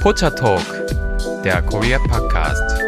[0.00, 0.64] Pocha Talk,
[1.44, 2.80] der Korea Podcast.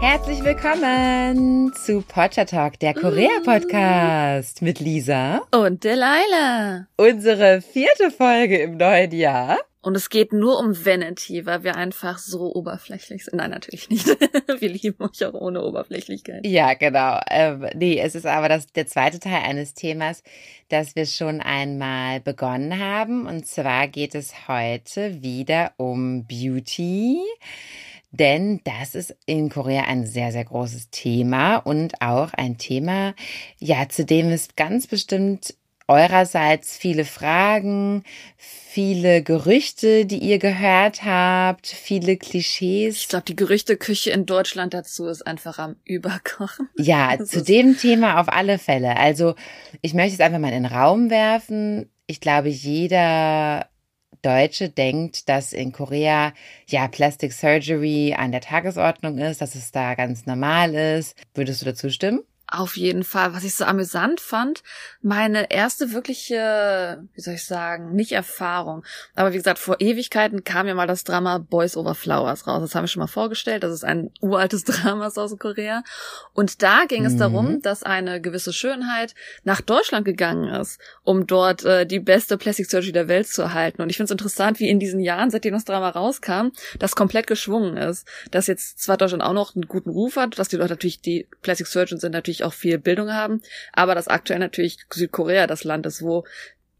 [0.00, 6.86] Herzlich willkommen zu Pocha Talk, der Korea Podcast mit Lisa und Delilah.
[6.98, 9.56] Unsere vierte Folge im neuen Jahr.
[9.86, 13.36] Und es geht nur um Vanity, weil wir einfach so oberflächlich sind.
[13.36, 14.04] Nein, natürlich nicht.
[14.60, 16.44] wir lieben euch auch ohne Oberflächlichkeit.
[16.44, 17.20] Ja, genau.
[17.30, 20.24] Ähm, nee, es ist aber das, der zweite Teil eines Themas,
[20.70, 23.28] das wir schon einmal begonnen haben.
[23.28, 27.20] Und zwar geht es heute wieder um Beauty.
[28.10, 33.14] Denn das ist in Korea ein sehr, sehr großes Thema und auch ein Thema,
[33.60, 35.54] ja, zu dem es ganz bestimmt
[35.88, 38.02] eurerseits viele Fragen,
[38.36, 42.96] viele Gerüchte, die ihr gehört habt, viele Klischees.
[42.96, 46.68] Ich glaube, die Gerüchteküche in Deutschland dazu ist einfach am Überkochen.
[46.76, 48.96] Ja, das zu dem Thema auf alle Fälle.
[48.96, 49.34] Also
[49.82, 51.88] ich möchte es einfach mal in den Raum werfen.
[52.06, 53.66] Ich glaube, jeder
[54.22, 56.32] Deutsche denkt, dass in Korea
[56.66, 61.16] ja Plastic Surgery an der Tagesordnung ist, dass es da ganz normal ist.
[61.34, 62.24] Würdest du dazu stimmen?
[62.48, 63.34] Auf jeden Fall.
[63.34, 64.62] Was ich so amüsant fand,
[65.02, 68.84] meine erste wirkliche, wie soll ich sagen, nicht Erfahrung.
[69.16, 72.62] Aber wie gesagt, vor Ewigkeiten kam ja mal das Drama Boys Over Flowers raus.
[72.62, 73.64] Das haben wir schon mal vorgestellt.
[73.64, 75.82] Das ist ein uraltes Drama aus Korea.
[76.34, 77.06] Und da ging mhm.
[77.06, 82.38] es darum, dass eine gewisse Schönheit nach Deutschland gegangen ist, um dort äh, die beste
[82.38, 83.82] Plastic Surgery der Welt zu erhalten.
[83.82, 87.26] Und ich finde es interessant, wie in diesen Jahren, seitdem das Drama rauskam, das komplett
[87.26, 88.06] geschwungen ist.
[88.30, 91.26] Dass jetzt zwar Deutschland auch noch einen guten Ruf hat, dass die Leute natürlich, die
[91.42, 93.42] Plastic Surgeons sind, natürlich auch viel Bildung haben,
[93.72, 96.24] aber dass aktuell natürlich Südkorea das Land ist, wo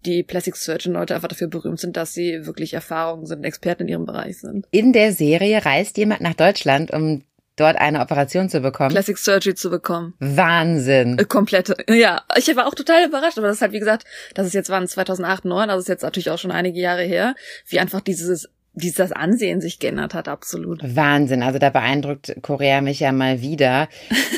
[0.04, 3.88] die Plastic Surgeon Leute einfach dafür berühmt sind, dass sie wirklich Erfahrungen sind, Experten in
[3.88, 4.66] ihrem Bereich sind.
[4.70, 7.22] In der Serie reist jemand nach Deutschland, um
[7.56, 8.90] dort eine Operation zu bekommen.
[8.90, 10.14] Plastic Surgery zu bekommen.
[10.18, 11.18] Wahnsinn.
[11.18, 11.76] Äh, komplette.
[11.88, 14.68] Ja, ich war auch total überrascht, aber das ist halt wie gesagt, das ist jetzt
[14.68, 17.34] waren 2008, 2009, also ist jetzt natürlich auch schon einige Jahre her,
[17.66, 20.80] wie einfach dieses wie das Ansehen sich geändert hat, absolut.
[20.96, 21.42] Wahnsinn.
[21.42, 23.88] Also da beeindruckt Korea mich ja mal wieder,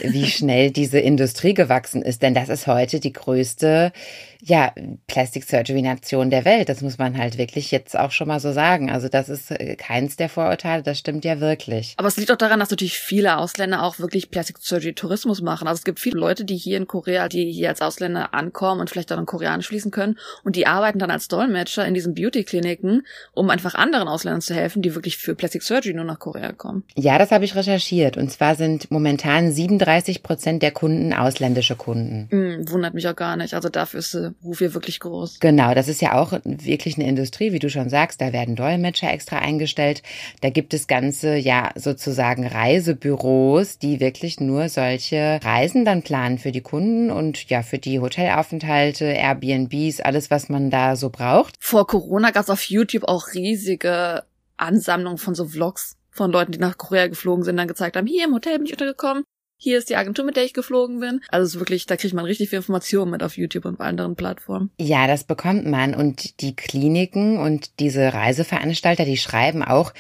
[0.03, 2.23] wie schnell diese Industrie gewachsen ist.
[2.23, 3.93] Denn das ist heute die größte
[4.41, 4.73] ja,
[5.07, 6.69] Plastic Surgery Nation der Welt.
[6.69, 8.91] Das muss man halt wirklich jetzt auch schon mal so sagen.
[8.91, 11.95] Also das ist äh, keins der Vorurteile, das stimmt ja wirklich.
[11.97, 15.67] Aber es liegt auch daran, dass natürlich viele Ausländer auch wirklich Plastic Surgery Tourismus machen.
[15.67, 18.91] Also es gibt viele Leute, die hier in Korea, die hier als Ausländer ankommen und
[18.91, 23.07] vielleicht auch in Koreanisch schließen können und die arbeiten dann als Dolmetscher in diesen Beauty-Kliniken,
[23.33, 26.85] um einfach anderen Ausländern zu helfen, die wirklich für Plastic Surgery nur nach Korea kommen.
[26.95, 28.17] Ja, das habe ich recherchiert.
[28.17, 32.29] Und zwar sind momentan 37 Prozent der Kunden ausländische Kunden.
[32.31, 33.55] Mm, wundert mich auch gar nicht.
[33.55, 35.41] Also dafür ist Ruf hier wirklich groß.
[35.41, 38.21] Genau, das ist ja auch wirklich eine Industrie, wie du schon sagst.
[38.21, 40.03] Da werden Dolmetscher extra eingestellt.
[40.41, 46.53] Da gibt es ganze, ja, sozusagen Reisebüros, die wirklich nur solche Reisen dann planen für
[46.53, 51.57] die Kunden und ja, für die Hotelaufenthalte, Airbnbs, alles, was man da so braucht.
[51.61, 54.25] Vor Corona gab es auf YouTube auch riesige
[54.57, 58.25] Ansammlungen von so Vlogs von Leuten, die nach Korea geflogen sind, dann gezeigt haben, hier
[58.25, 59.25] im Hotel bin ich untergekommen,
[59.61, 61.21] hier ist die Agentur, mit der ich geflogen bin.
[61.29, 63.85] Also es ist wirklich, da kriegt man richtig viel Informationen mit auf YouTube und bei
[63.85, 64.71] anderen Plattformen.
[64.79, 65.95] Ja, das bekommt man.
[65.95, 69.93] Und die Kliniken und diese Reiseveranstalter, die schreiben auch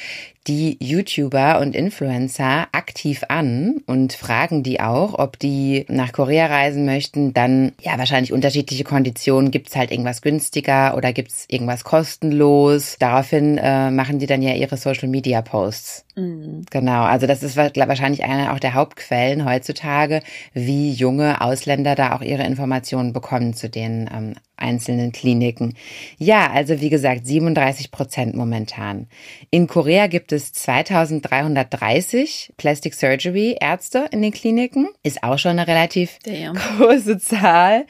[0.49, 6.87] die YouTuber und Influencer aktiv an und fragen die auch, ob die nach Korea reisen
[6.87, 7.35] möchten.
[7.35, 9.51] Dann ja wahrscheinlich unterschiedliche Konditionen.
[9.51, 12.97] Gibt es halt irgendwas günstiger oder gibt es irgendwas kostenlos?
[12.99, 16.07] Daraufhin äh, machen die dann ja ihre Social Media Posts.
[16.17, 16.65] Mhm.
[16.71, 20.23] Genau, also das ist wahrscheinlich eine auch der Hauptquellen heutzutage,
[20.55, 25.75] wie junge Ausländer da auch ihre Informationen bekommen zu den ähm, einzelnen Kliniken.
[26.19, 29.07] Ja, also wie gesagt, 37 Prozent momentan.
[29.51, 34.89] In Korea gibt es 2330 Plastic Surgery Ärzte in den Kliniken.
[35.03, 36.59] Ist auch schon eine relativ Damn.
[36.79, 37.87] große Zahl.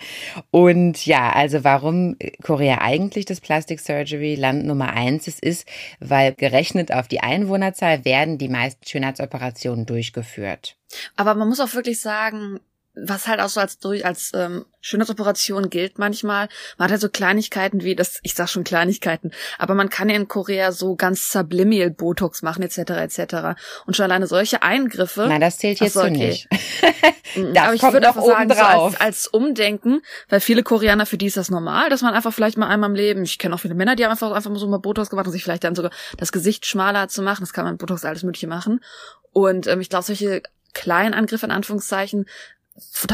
[0.51, 5.69] Und ja, also warum Korea eigentlich das Plastic Surgery Land Nummer eins ist, ist,
[6.00, 10.77] weil gerechnet auf die Einwohnerzahl werden die meisten Schönheitsoperationen durchgeführt.
[11.17, 12.61] Aber man muss auch wirklich sagen,
[13.04, 16.48] was halt auch so als durch als ähm, Schönheitsoperation gilt manchmal.
[16.78, 20.17] Man hat halt so Kleinigkeiten wie das, ich sag schon Kleinigkeiten, aber man kann ja
[20.17, 22.78] in Korea so ganz subliminal Botox machen etc.
[22.78, 23.61] etc.
[23.87, 25.26] Und schon alleine solche Eingriffe.
[25.28, 26.11] Nein, das zählt jetzt so, okay.
[26.11, 26.49] nicht.
[27.55, 31.26] das aber ich würde auch sagen, so als, als Umdenken, weil viele Koreaner für die
[31.26, 33.75] ist das normal, dass man einfach vielleicht mal einmal im Leben, ich kenne auch viele
[33.75, 36.32] Männer, die haben einfach einfach so mal Botox gemacht und sich vielleicht dann sogar das
[36.32, 37.43] Gesicht schmaler zu machen.
[37.43, 38.81] Das kann man Botox alles Mögliche machen.
[39.32, 40.43] Und ähm, ich glaube, solche
[40.75, 42.26] kleinen Angriffe in Anführungszeichen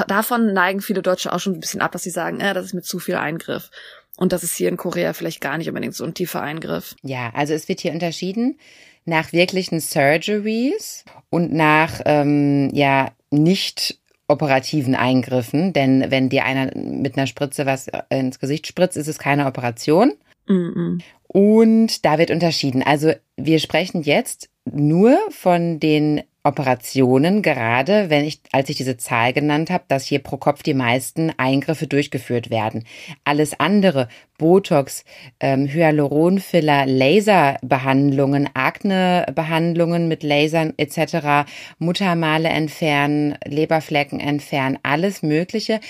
[0.06, 2.74] davon neigen viele Deutsche auch schon ein bisschen ab, dass sie sagen, äh, das ist
[2.74, 3.70] mir zu viel Eingriff.
[4.16, 6.94] Und das ist hier in Korea vielleicht gar nicht unbedingt so ein tiefer Eingriff.
[7.02, 8.58] Ja, also es wird hier unterschieden
[9.04, 17.16] nach wirklichen Surgeries und nach ähm, ja nicht operativen Eingriffen, denn wenn dir einer mit
[17.16, 20.14] einer Spritze was ins Gesicht spritzt, ist es keine Operation.
[20.46, 21.00] Mhm.
[21.26, 22.82] Und da wird unterschieden.
[22.82, 29.32] Also wir sprechen jetzt nur von den Operationen, gerade wenn ich, als ich diese Zahl
[29.32, 32.84] genannt habe, dass hier pro Kopf die meisten Eingriffe durchgeführt werden.
[33.24, 35.04] Alles andere, Botox,
[35.40, 45.80] ähm, Hyaluronfiller, Laserbehandlungen, Aknebehandlungen mit Lasern etc., Muttermale entfernen, Leberflecken entfernen, alles Mögliche,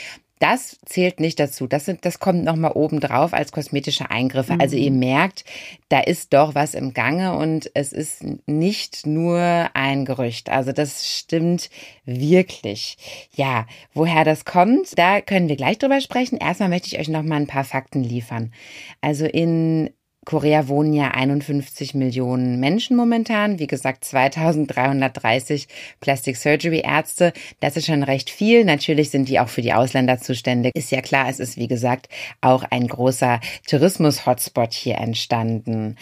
[0.44, 1.66] das zählt nicht dazu.
[1.66, 4.52] Das, sind, das kommt nochmal oben drauf als kosmetische Eingriffe.
[4.52, 4.60] Mhm.
[4.60, 5.44] Also ihr merkt,
[5.88, 9.40] da ist doch was im Gange und es ist nicht nur
[9.72, 10.50] ein Gerücht.
[10.50, 11.70] Also das stimmt
[12.04, 12.98] wirklich.
[13.34, 16.36] Ja, woher das kommt, da können wir gleich drüber sprechen.
[16.36, 18.52] Erstmal möchte ich euch nochmal ein paar Fakten liefern.
[19.00, 23.58] Also in Korea wohnen ja 51 Millionen Menschen momentan.
[23.58, 25.68] Wie gesagt, 2330
[26.00, 27.32] Plastic Surgery Ärzte.
[27.60, 28.64] Das ist schon recht viel.
[28.64, 30.72] Natürlich sind die auch für die Ausländer zuständig.
[30.74, 32.08] Ist ja klar, es ist wie gesagt
[32.40, 35.96] auch ein großer Tourismus-Hotspot hier entstanden.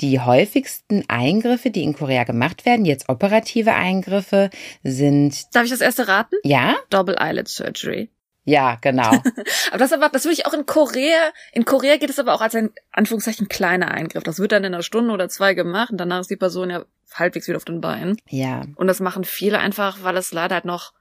[0.00, 4.50] Die häufigsten Eingriffe, die in Korea gemacht werden, jetzt operative Eingriffe,
[4.82, 5.54] sind.
[5.54, 6.36] Darf ich das erste raten?
[6.44, 6.76] Ja?
[6.90, 8.10] Double Eyelid Surgery.
[8.46, 9.10] Ja, genau.
[9.70, 11.18] aber das aber, das würde ich auch in Korea,
[11.52, 14.22] in Korea geht es aber auch als ein, Anführungszeichen, kleiner Eingriff.
[14.22, 16.84] Das wird dann in einer Stunde oder zwei gemacht und danach ist die Person ja
[17.12, 18.16] halbwegs wieder auf den Beinen.
[18.28, 18.62] Ja.
[18.76, 20.92] Und das machen viele einfach, weil es leider halt noch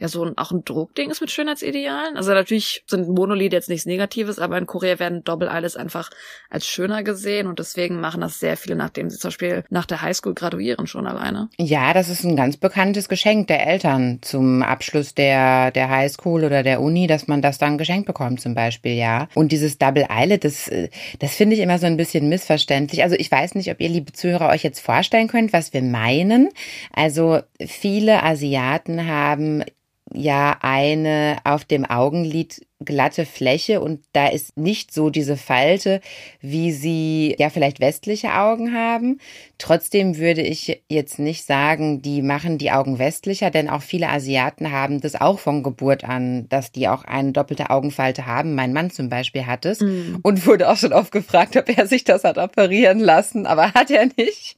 [0.00, 2.16] ja so ein, auch ein Druckding ist mit Schönheitsidealen.
[2.16, 6.10] Also natürlich sind Monolith jetzt nichts Negatives, aber in Korea werden Double Eyelids einfach
[6.48, 10.00] als schöner gesehen und deswegen machen das sehr viele, nachdem sie zum Beispiel nach der
[10.00, 11.50] Highschool graduieren schon alleine.
[11.58, 16.62] Ja, das ist ein ganz bekanntes Geschenk der Eltern zum Abschluss der, der Highschool oder
[16.62, 19.28] der Uni, dass man das dann geschenkt bekommt zum Beispiel, ja.
[19.34, 20.70] Und dieses Double Eyelid, das,
[21.18, 23.02] das finde ich immer so ein bisschen missverständlich.
[23.02, 26.48] Also ich weiß nicht, ob ihr, liebe Zuhörer, euch jetzt vorstellen könnt, was wir meinen.
[26.94, 29.62] Also viele Asiaten haben
[30.12, 36.00] ja eine auf dem Augenlid glatte Fläche und da ist nicht so diese Falte,
[36.40, 39.18] wie sie ja vielleicht westliche Augen haben.
[39.58, 44.72] Trotzdem würde ich jetzt nicht sagen, die machen die Augen westlicher, denn auch viele Asiaten
[44.72, 48.54] haben das auch von Geburt an, dass die auch eine doppelte Augenfalte haben.
[48.54, 50.16] Mein Mann zum Beispiel hat es mm.
[50.22, 53.90] und wurde auch schon oft gefragt, ob er sich das hat operieren lassen, aber hat
[53.90, 54.56] er nicht.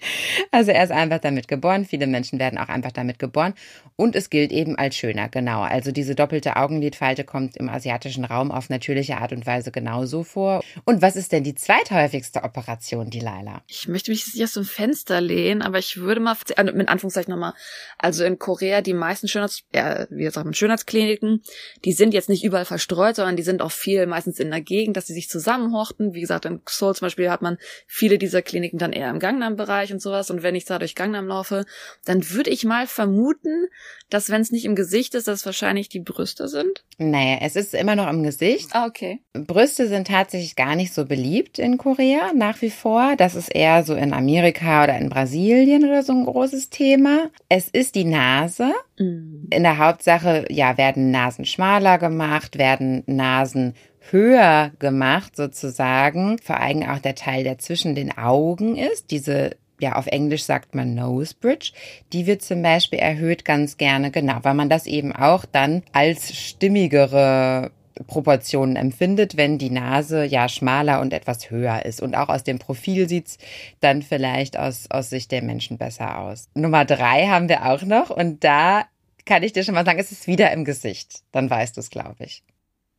[0.52, 1.84] Also er ist einfach damit geboren.
[1.84, 3.54] Viele Menschen werden auch einfach damit geboren
[3.96, 5.62] und es gilt eben als schöner, genau.
[5.62, 10.22] Also diese doppelte Augenlidfalte kommt im asiatischen asiatischen Raum auf natürliche Art und Weise genauso
[10.22, 10.62] vor.
[10.84, 13.62] Und was ist denn die zweithäufigste Operation, die Laila?
[13.66, 16.88] Ich möchte mich jetzt nicht aus dem Fenster lehnen, aber ich würde mal, äh, mit
[16.88, 17.54] Anführungszeichen nochmal,
[17.98, 21.42] also in Korea die meisten Schönheits, ja, wie gesagt, mit Schönheitskliniken,
[21.84, 24.96] die sind jetzt nicht überall verstreut, sondern die sind auch viel meistens in der Gegend,
[24.96, 26.14] dass sie sich zusammenhorten.
[26.14, 29.92] Wie gesagt, in Seoul zum Beispiel hat man viele dieser Kliniken dann eher im Gangnam-Bereich
[29.92, 30.30] und sowas.
[30.30, 31.64] Und wenn ich da durch Gangnam laufe,
[32.04, 33.66] dann würde ich mal vermuten,
[34.10, 36.84] dass wenn es nicht im Gesicht ist, dass wahrscheinlich die Brüste sind.
[36.98, 38.70] Naja, es ist immer noch noch im Gesicht.
[38.72, 39.20] Ah, okay.
[39.32, 43.14] Brüste sind tatsächlich gar nicht so beliebt in Korea nach wie vor.
[43.16, 47.30] Das ist eher so in Amerika oder in Brasilien oder so ein großes Thema.
[47.48, 48.72] Es ist die Nase.
[48.98, 49.48] Mhm.
[49.50, 53.74] In der Hauptsache, ja, werden Nasen schmaler gemacht, werden Nasen
[54.10, 56.38] höher gemacht sozusagen.
[56.42, 59.52] Vor allem auch der Teil, der zwischen den Augen ist, diese
[59.82, 61.72] ja, auf Englisch sagt man Nose Bridge,
[62.12, 66.34] die wird zum Beispiel erhöht ganz gerne, genau, weil man das eben auch dann als
[66.34, 67.72] stimmigere
[68.06, 72.00] Proportionen empfindet, wenn die Nase ja schmaler und etwas höher ist.
[72.00, 73.38] Und auch aus dem Profil sieht's
[73.80, 76.48] dann vielleicht aus, aus Sicht der Menschen besser aus.
[76.54, 78.84] Nummer drei haben wir auch noch und da
[79.24, 81.22] kann ich dir schon mal sagen, es ist wieder im Gesicht.
[81.32, 82.42] Dann weißt du es, glaube ich.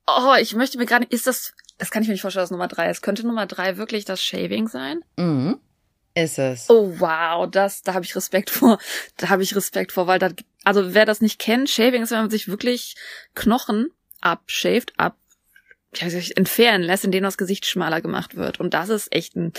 [0.08, 2.68] Oh, ich möchte mir gerade, ist das, das kann ich mir nicht vorstellen, dass Nummer
[2.68, 3.02] drei ist.
[3.02, 5.02] Könnte Nummer drei wirklich das Shaving sein?
[5.18, 5.60] Mhm.
[6.16, 6.70] Ist es.
[6.70, 8.78] Oh wow, das, da habe ich Respekt vor.
[9.18, 10.30] Da habe ich Respekt vor, weil da,
[10.64, 12.96] also wer das nicht kennt, Shaving ist, wenn man sich wirklich
[13.34, 13.90] Knochen
[14.24, 15.18] abshaved, ab
[16.00, 18.60] ja, sich entfernen lässt, indem das Gesicht schmaler gemacht wird.
[18.60, 19.54] Und das ist echt ein,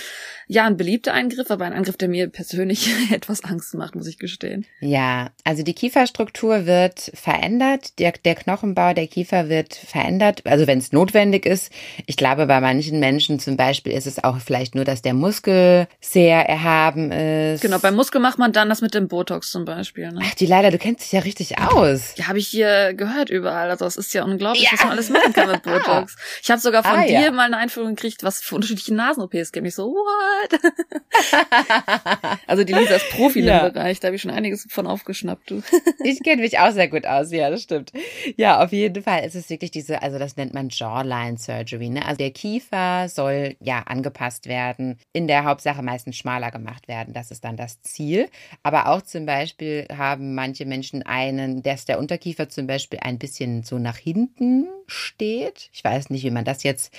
[0.47, 4.19] ja, ein beliebter Eingriff, aber ein Eingriff, der mir persönlich etwas Angst macht, muss ich
[4.19, 4.67] gestehen.
[4.81, 10.79] Ja, also die Kieferstruktur wird verändert, der, der Knochenbau der Kiefer wird verändert, also wenn
[10.79, 11.73] es notwendig ist.
[12.07, 15.87] Ich glaube, bei manchen Menschen zum Beispiel ist es auch vielleicht nur, dass der Muskel
[16.01, 17.63] sehr erhaben ist.
[17.63, 20.11] Genau, beim Muskel macht man dann das mit dem Botox zum Beispiel.
[20.11, 20.21] Ne?
[20.23, 22.15] Ach, die leider, du kennst dich ja richtig aus.
[22.17, 23.71] Ja, habe ich hier gehört überall.
[23.71, 24.73] Also es ist ja unglaublich, ja.
[24.73, 26.17] was man alles machen kann mit Botox.
[26.43, 27.31] Ich habe sogar von ah, dir ja.
[27.31, 29.67] mal eine Einführung gekriegt, was für unterschiedliche Nasen-OPs gibt.
[29.67, 30.61] Ich so, what?
[32.47, 33.67] also die Lisa ist Profi ja.
[33.67, 35.63] im Bereich, da habe ich schon einiges von aufgeschnappt, du.
[36.05, 37.93] ich kenne mich auch sehr gut aus, ja, das stimmt.
[38.37, 42.05] Ja, auf jeden Fall ist es wirklich diese, also das nennt man Jawline Surgery, ne?
[42.05, 47.15] Also der Kiefer soll ja angepasst werden, in der Hauptsache meistens schmaler gemacht werden.
[47.15, 48.29] Das ist dann das Ziel.
[48.63, 53.63] Aber auch zum Beispiel haben manche Menschen einen, dass der Unterkiefer zum Beispiel ein bisschen
[53.63, 55.71] so nach hinten steht.
[55.73, 56.93] Ich weiß nicht, nicht, wie man das jetzt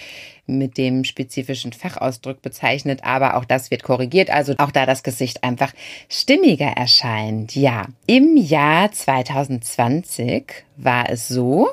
[0.45, 5.43] mit dem spezifischen Fachausdruck bezeichnet, aber auch das wird korrigiert, also auch da das Gesicht
[5.43, 5.73] einfach
[6.07, 7.55] stimmiger erscheint.
[7.55, 11.69] Ja, im Jahr 2020 war es so,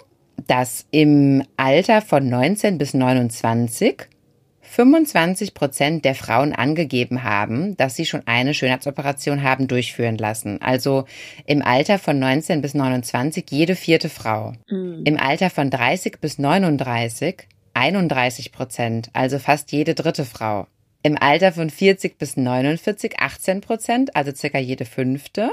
[0.46, 4.08] dass im Alter von 19 bis 29
[4.72, 10.62] 25 Prozent der Frauen angegeben haben, dass sie schon eine Schönheitsoperation haben durchführen lassen.
[10.62, 11.04] Also
[11.44, 14.54] im Alter von 19 bis 29 jede vierte Frau.
[14.70, 15.02] Mhm.
[15.04, 20.66] Im Alter von 30 bis 39 31 Prozent, also fast jede dritte Frau.
[21.02, 25.50] Im Alter von 40 bis 49 18 Prozent, also circa jede fünfte.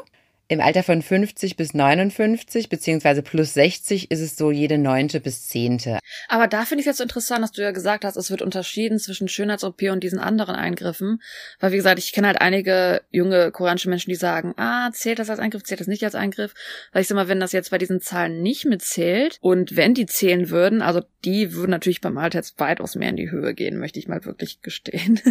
[0.52, 5.48] Im Alter von 50 bis 59 beziehungsweise plus 60 ist es so jede neunte bis
[5.48, 6.00] zehnte.
[6.28, 8.42] Aber da finde ich es jetzt so interessant, dass du ja gesagt hast, es wird
[8.42, 11.22] unterschieden zwischen Schönheits-OP und diesen anderen Eingriffen.
[11.60, 15.30] Weil wie gesagt, ich kenne halt einige junge koreanische Menschen, die sagen, ah, zählt das
[15.30, 16.56] als Eingriff, zählt das nicht als Eingriff.
[16.94, 20.08] Weil ich sag mal, wenn das jetzt bei diesen Zahlen nicht mitzählt und wenn die
[20.08, 23.78] zählen würden, also die würden natürlich beim Alter jetzt weitaus mehr in die Höhe gehen,
[23.78, 25.20] möchte ich mal wirklich gestehen.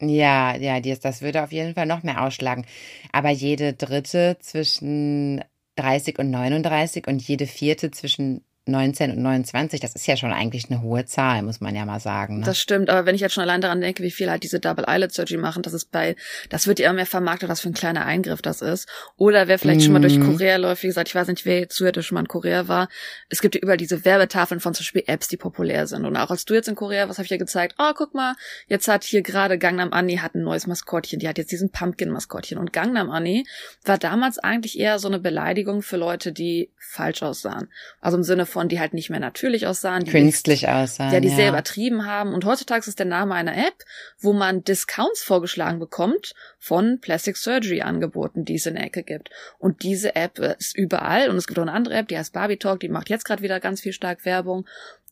[0.00, 2.64] Ja, ja, das würde auf jeden Fall noch mehr ausschlagen.
[3.10, 5.42] Aber jede dritte zwischen
[5.76, 10.70] 30 und 39 und jede vierte zwischen 19 und 29, das ist ja schon eigentlich
[10.70, 12.40] eine hohe Zahl, muss man ja mal sagen.
[12.40, 12.46] Ne?
[12.46, 14.84] Das stimmt, aber wenn ich jetzt schon allein daran denke, wie viel halt diese Double
[14.86, 16.16] Eyelid Surgery machen, das ist bei,
[16.48, 18.88] das wird ja immer mehr vermarktet, was für ein kleiner Eingriff das ist.
[19.16, 19.84] Oder wer vielleicht mm.
[19.84, 20.32] schon mal durch mhm.
[20.32, 22.68] Korea läuft, wie gesagt, ich weiß nicht, wer jetzt zuhört, der schon mal in Korea
[22.68, 22.88] war.
[23.28, 26.04] Es gibt ja überall diese Werbetafeln von zum Beispiel Apps, die populär sind.
[26.04, 27.74] Und auch als du jetzt in Korea, was habe ich ja gezeigt?
[27.78, 28.34] Oh, guck mal,
[28.66, 32.10] jetzt hat hier gerade Gangnam Annie hat ein neues Maskottchen, die hat jetzt diesen Pumpkin
[32.10, 32.58] Maskottchen.
[32.58, 33.44] Und Gangnam Annie
[33.84, 37.68] war damals eigentlich eher so eine Beleidigung für Leute, die falsch aussahen.
[38.00, 40.02] Also im Sinne von, die halt nicht mehr natürlich aussahen.
[40.02, 41.12] Die Künstlich nicht, aussahen.
[41.12, 41.36] Ja, die ja.
[41.36, 42.34] sehr übertrieben haben.
[42.34, 43.84] Und heutzutage ist der Name einer App,
[44.18, 49.30] wo man Discounts vorgeschlagen bekommt von Plastic Surgery Angeboten, die es in der Ecke gibt.
[49.58, 51.28] Und diese App ist überall.
[51.30, 53.42] Und es gibt auch eine andere App, die heißt Barbie Talk, die macht jetzt gerade
[53.42, 54.66] wieder ganz viel stark Werbung.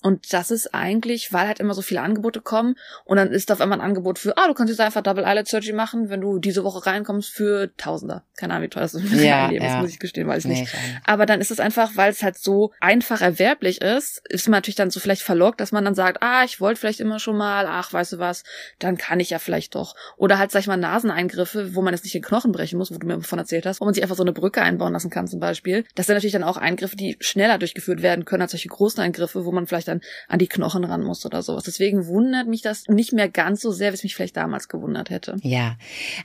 [0.06, 3.60] Und das ist eigentlich, weil halt immer so viele Angebote kommen und dann ist auf
[3.60, 6.38] einmal ein Angebot für, ah, du kannst jetzt einfach Double Eyelid Surgery machen, wenn du
[6.38, 8.22] diese Woche reinkommst für Tausender.
[8.36, 9.12] Keine Ahnung, wie teuer das ist.
[9.16, 9.60] Ja, ja.
[9.60, 10.74] Das muss ich gestehen, weiß ich nee, nicht.
[11.06, 14.76] Aber dann ist es einfach, weil es halt so einfach erwerblich ist, ist man natürlich
[14.76, 17.66] dann so vielleicht verlockt, dass man dann sagt, ah, ich wollte vielleicht immer schon mal,
[17.66, 18.44] ach, weißt du was,
[18.78, 19.96] dann kann ich ja vielleicht doch.
[20.16, 22.98] Oder halt, sag ich mal, Naseneingriffe, wo man jetzt nicht den Knochen brechen muss, wo
[22.98, 25.26] du mir davon erzählt hast, wo man sich einfach so eine Brücke einbauen lassen kann
[25.26, 25.84] zum Beispiel.
[25.96, 29.44] Das sind natürlich dann auch Eingriffe, die schneller durchgeführt werden können als solche großen Eingriffe,
[29.44, 29.95] wo man vielleicht dann
[30.28, 31.64] an die Knochen ran muss oder sowas.
[31.64, 35.10] Deswegen wundert mich das nicht mehr ganz so sehr, wie es mich vielleicht damals gewundert
[35.10, 35.36] hätte.
[35.42, 35.76] Ja,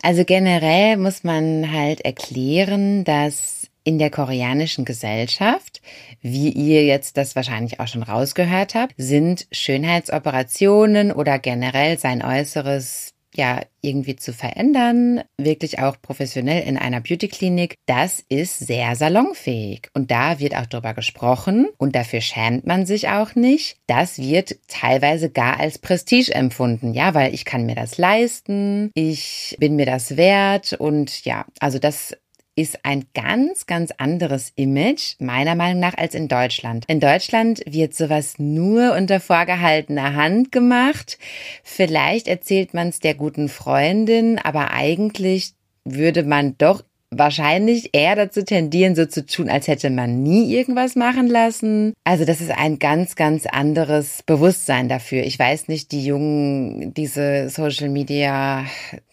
[0.02, 5.82] also generell muss man halt erklären, dass in der koreanischen Gesellschaft,
[6.22, 13.14] wie ihr jetzt das wahrscheinlich auch schon rausgehört habt, sind Schönheitsoperationen oder generell sein Äußeres
[13.36, 19.90] ja irgendwie zu verändern, wirklich auch professionell in einer Beauty-Klinik, das ist sehr salonfähig.
[19.94, 23.78] Und da wird auch drüber gesprochen und dafür schämt man sich auch nicht.
[23.88, 29.56] Das wird teilweise gar als Prestige empfunden, ja, weil ich kann mir das leisten, ich
[29.60, 32.16] bin mir das wert und ja, also das
[32.62, 36.86] ist ein ganz, ganz anderes Image, meiner Meinung nach, als in Deutschland.
[36.88, 41.18] In Deutschland wird sowas nur unter vorgehaltener Hand gemacht.
[41.64, 45.54] Vielleicht erzählt man es der guten Freundin, aber eigentlich
[45.84, 50.96] würde man doch wahrscheinlich eher dazu tendieren, so zu tun, als hätte man nie irgendwas
[50.96, 51.94] machen lassen.
[52.06, 55.24] Also das ist ein ganz, ganz anderes Bewusstsein dafür.
[55.24, 58.66] Ich weiß nicht, die Jungen, diese Social Media,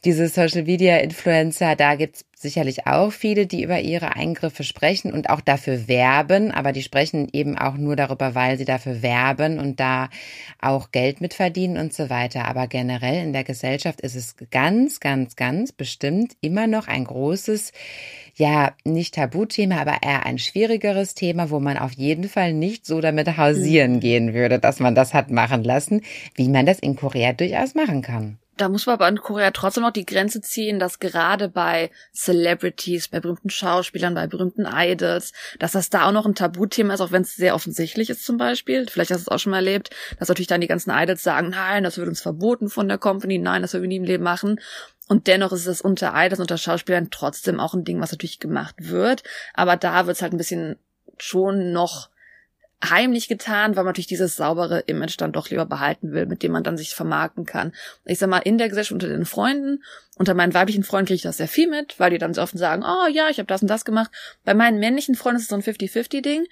[0.05, 5.31] diese Social Media Influencer, da gibt's sicherlich auch viele, die über ihre Eingriffe sprechen und
[5.31, 9.81] auch dafür werben, aber die sprechen eben auch nur darüber, weil sie dafür werben und
[9.81, 10.09] da
[10.61, 12.47] auch Geld mitverdienen und so weiter.
[12.47, 17.73] Aber generell in der Gesellschaft ist es ganz, ganz, ganz bestimmt immer noch ein großes,
[18.37, 23.01] ja, nicht Tabuthema, aber eher ein schwierigeres Thema, wo man auf jeden Fall nicht so
[23.01, 24.01] damit hausieren mhm.
[24.01, 26.03] gehen würde, dass man das hat machen lassen,
[26.35, 29.83] wie man das in Korea durchaus machen kann da muss man aber in Korea trotzdem
[29.83, 35.73] noch die Grenze ziehen, dass gerade bei Celebrities, bei berühmten Schauspielern, bei berühmten Idols, dass
[35.73, 38.87] das da auch noch ein Tabuthema ist, auch wenn es sehr offensichtlich ist zum Beispiel.
[38.89, 41.51] Vielleicht hast du es auch schon mal erlebt, dass natürlich dann die ganzen Idols sagen,
[41.51, 44.25] nein, das wird uns verboten von der Company, nein, das würden wir nie im Leben
[44.25, 44.61] machen.
[45.09, 48.75] Und dennoch ist es unter Idols, unter Schauspielern trotzdem auch ein Ding, was natürlich gemacht
[48.79, 49.23] wird.
[49.55, 50.77] Aber da wird es halt ein bisschen
[51.17, 52.11] schon noch
[52.85, 56.53] heimlich getan, weil man natürlich dieses saubere Image dann doch lieber behalten will, mit dem
[56.53, 57.73] man dann sich vermarkten kann.
[58.05, 59.83] Ich sag mal, in der Gesellschaft unter den Freunden,
[60.17, 62.57] unter meinen weiblichen Freunden kriege ich das sehr viel mit, weil die dann so oft
[62.57, 64.11] sagen, oh ja, ich habe das und das gemacht.
[64.45, 66.47] Bei meinen männlichen Freunden ist es so ein 50-50-Ding.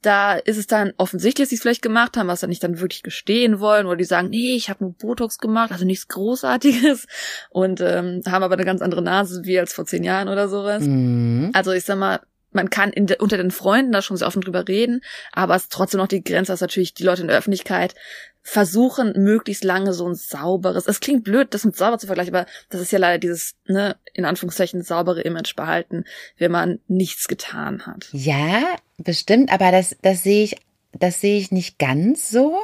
[0.00, 2.78] Da ist es dann offensichtlich, dass sie es vielleicht gemacht haben, was dann nicht dann
[2.78, 7.06] wirklich gestehen wollen, oder die sagen, nee, ich habe nur Botox gemacht, also nichts Großartiges
[7.48, 10.84] und ähm, haben aber eine ganz andere Nase wie als vor zehn Jahren oder sowas.
[10.84, 11.50] Mhm.
[11.54, 12.20] Also ich sag mal,
[12.54, 15.72] man kann de, unter den Freunden da schon sehr offen drüber reden, aber es ist
[15.72, 17.94] trotzdem noch die Grenze, dass natürlich die Leute in der Öffentlichkeit
[18.42, 22.46] versuchen, möglichst lange so ein sauberes, es klingt blöd, das mit sauber zu vergleichen, aber
[22.68, 26.04] das ist ja leider dieses, ne, in Anführungszeichen saubere Image behalten,
[26.36, 28.08] wenn man nichts getan hat.
[28.12, 28.62] Ja,
[28.98, 30.56] bestimmt, aber das, das sehe ich
[30.96, 32.56] das sehe ich nicht ganz so,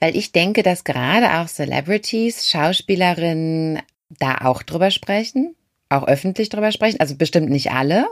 [0.00, 3.80] weil ich denke, dass gerade auch Celebrities, Schauspielerinnen
[4.10, 5.56] da auch drüber sprechen,
[5.90, 8.06] auch öffentlich drüber sprechen, also bestimmt nicht alle,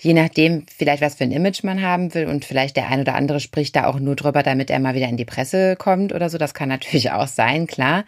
[0.00, 3.14] je nachdem vielleicht was für ein Image man haben will und vielleicht der ein oder
[3.14, 6.30] andere spricht da auch nur drüber, damit er mal wieder in die Presse kommt oder
[6.30, 8.04] so, das kann natürlich auch sein, klar.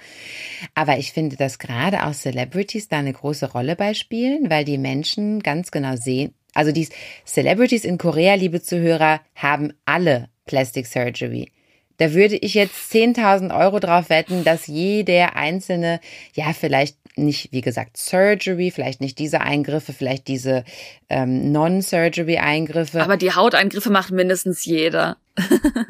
[0.74, 5.40] Aber ich finde, dass gerade auch Celebrities da eine große Rolle beispielen, weil die Menschen
[5.40, 6.88] ganz genau sehen, also die
[7.26, 11.52] Celebrities in Korea, liebe Zuhörer, haben alle Plastic Surgery.
[11.98, 16.00] Da würde ich jetzt 10.000 Euro drauf wetten, dass jeder einzelne,
[16.32, 20.64] ja, vielleicht nicht, wie gesagt, Surgery, vielleicht nicht diese Eingriffe, vielleicht diese
[21.08, 23.02] ähm, Non-Surgery-Eingriffe.
[23.02, 25.16] Aber die Hauteingriffe macht mindestens jeder.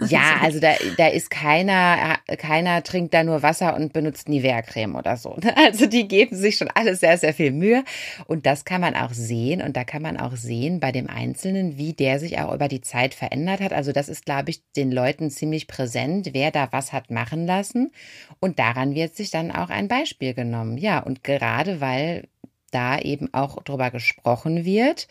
[0.09, 5.17] Ja, also da, da ist keiner, keiner trinkt da nur Wasser und benutzt Nivea-Creme oder
[5.17, 5.37] so.
[5.57, 7.85] Also die geben sich schon alles sehr, sehr viel Mühe.
[8.27, 9.63] Und das kann man auch sehen.
[9.63, 12.81] Und da kann man auch sehen bei dem Einzelnen, wie der sich auch über die
[12.81, 13.73] Zeit verändert hat.
[13.73, 17.93] Also das ist, glaube ich, den Leuten ziemlich präsent, wer da was hat machen lassen.
[18.41, 20.79] Und daran wird sich dann auch ein Beispiel genommen.
[20.79, 22.29] Ja, und gerade weil
[22.71, 25.09] da eben auch drüber gesprochen wird,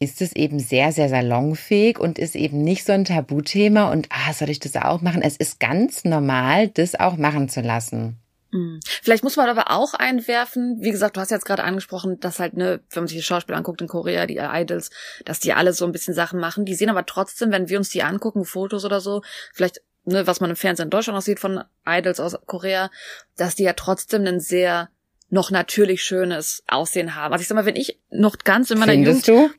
[0.00, 4.32] ist es eben sehr, sehr salonfähig und ist eben nicht so ein Tabuthema und, ah,
[4.32, 5.22] soll ich das auch machen?
[5.22, 8.16] Es ist ganz normal, das auch machen zu lassen.
[8.52, 8.80] Hm.
[9.02, 12.56] Vielleicht muss man aber auch einwerfen, wie gesagt, du hast jetzt gerade angesprochen, dass halt,
[12.56, 14.90] ne, wenn man sich die Schauspieler anguckt in Korea, die Idols,
[15.24, 16.64] dass die alle so ein bisschen Sachen machen.
[16.64, 20.40] Die sehen aber trotzdem, wenn wir uns die angucken, Fotos oder so, vielleicht, ne, was
[20.40, 22.90] man im Fernsehen in Deutschland auch sieht von Idols aus Korea,
[23.36, 24.88] dass die ja trotzdem einen sehr
[25.28, 27.32] noch natürlich schönes Aussehen haben.
[27.32, 29.58] Also ich sag mal, wenn ich noch ganz in meiner Findest Jugend, du?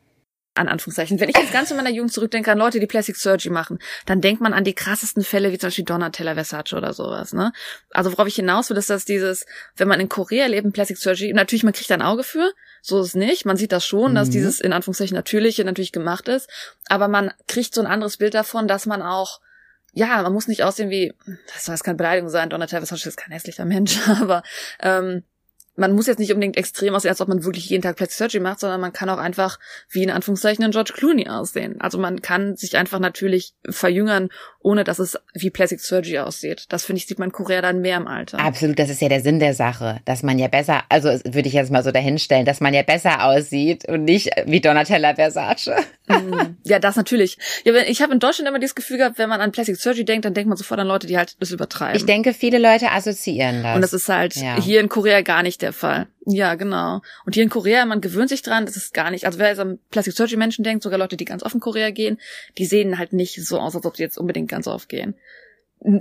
[0.60, 1.20] An Anführungszeichen.
[1.20, 4.22] Wenn ich jetzt ganz in meiner Jugend zurückdenke an Leute, die Plastic Surgery machen, dann
[4.22, 7.52] denkt man an die krassesten Fälle, wie zum Beispiel Donatella Versace oder sowas, ne?
[7.92, 9.46] Also worauf ich hinaus will, ist, dass dieses,
[9.78, 12.52] wenn man in Korea lebt, Plastic Surgery, natürlich, man kriegt ein Auge für,
[12.82, 13.46] so ist es nicht.
[13.46, 14.16] Man sieht das schon, mhm.
[14.16, 16.50] dass dieses in Anführungszeichen natürliche natürlich gemacht ist,
[16.88, 19.40] aber man kriegt so ein anderes Bild davon, dass man auch
[19.92, 21.14] ja, man muss nicht aussehen wie,
[21.52, 24.44] das soll jetzt keine Beleidigung sein, Donatella Versace ist kein hässlicher Mensch, aber
[24.82, 25.24] ähm,
[25.80, 28.42] man muss jetzt nicht unbedingt extrem aussehen, als ob man wirklich jeden Tag Plastic Surgery
[28.42, 31.80] macht, sondern man kann auch einfach wie in Anführungszeichen ein George Clooney aussehen.
[31.80, 34.30] Also man kann sich einfach natürlich verjüngern,
[34.62, 36.66] ohne dass es wie Plastic Surgery aussieht.
[36.70, 38.40] Das finde ich, sieht man Korea dann mehr im Alter.
[38.40, 41.54] Absolut, das ist ja der Sinn der Sache, dass man ja besser, also würde ich
[41.54, 45.72] jetzt mal so dahinstellen, dass man ja besser aussieht und nicht wie Donatella Versace.
[46.08, 47.38] Mm, ja, das natürlich.
[47.64, 50.26] Ja, ich habe in Deutschland immer das Gefühl gehabt, wenn man an Plastic Surgery denkt,
[50.26, 51.96] dann denkt man sofort an Leute, die halt das übertreiben.
[51.96, 53.76] Ich denke, viele Leute assoziieren das.
[53.76, 54.62] Und das ist halt ja.
[54.62, 56.08] hier in Korea gar nicht der Fall.
[56.26, 57.02] Ja, genau.
[57.26, 59.60] Und hier in Korea, man gewöhnt sich dran, das ist gar nicht, also wer jetzt
[59.60, 62.20] an Plastic Surgery Menschen denkt, sogar Leute, die ganz oft in Korea gehen,
[62.58, 65.16] die sehen halt nicht so aus, als ob sie jetzt unbedingt ganz oft gehen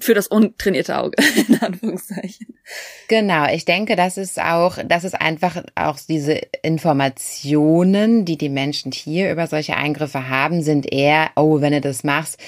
[0.00, 1.16] für das untrainierte Auge,
[1.48, 2.58] in Anführungszeichen.
[3.06, 8.90] Genau, ich denke, das ist auch, das ist einfach auch diese Informationen, die die Menschen
[8.90, 12.38] hier über solche Eingriffe haben, sind eher, oh, wenn du das machst,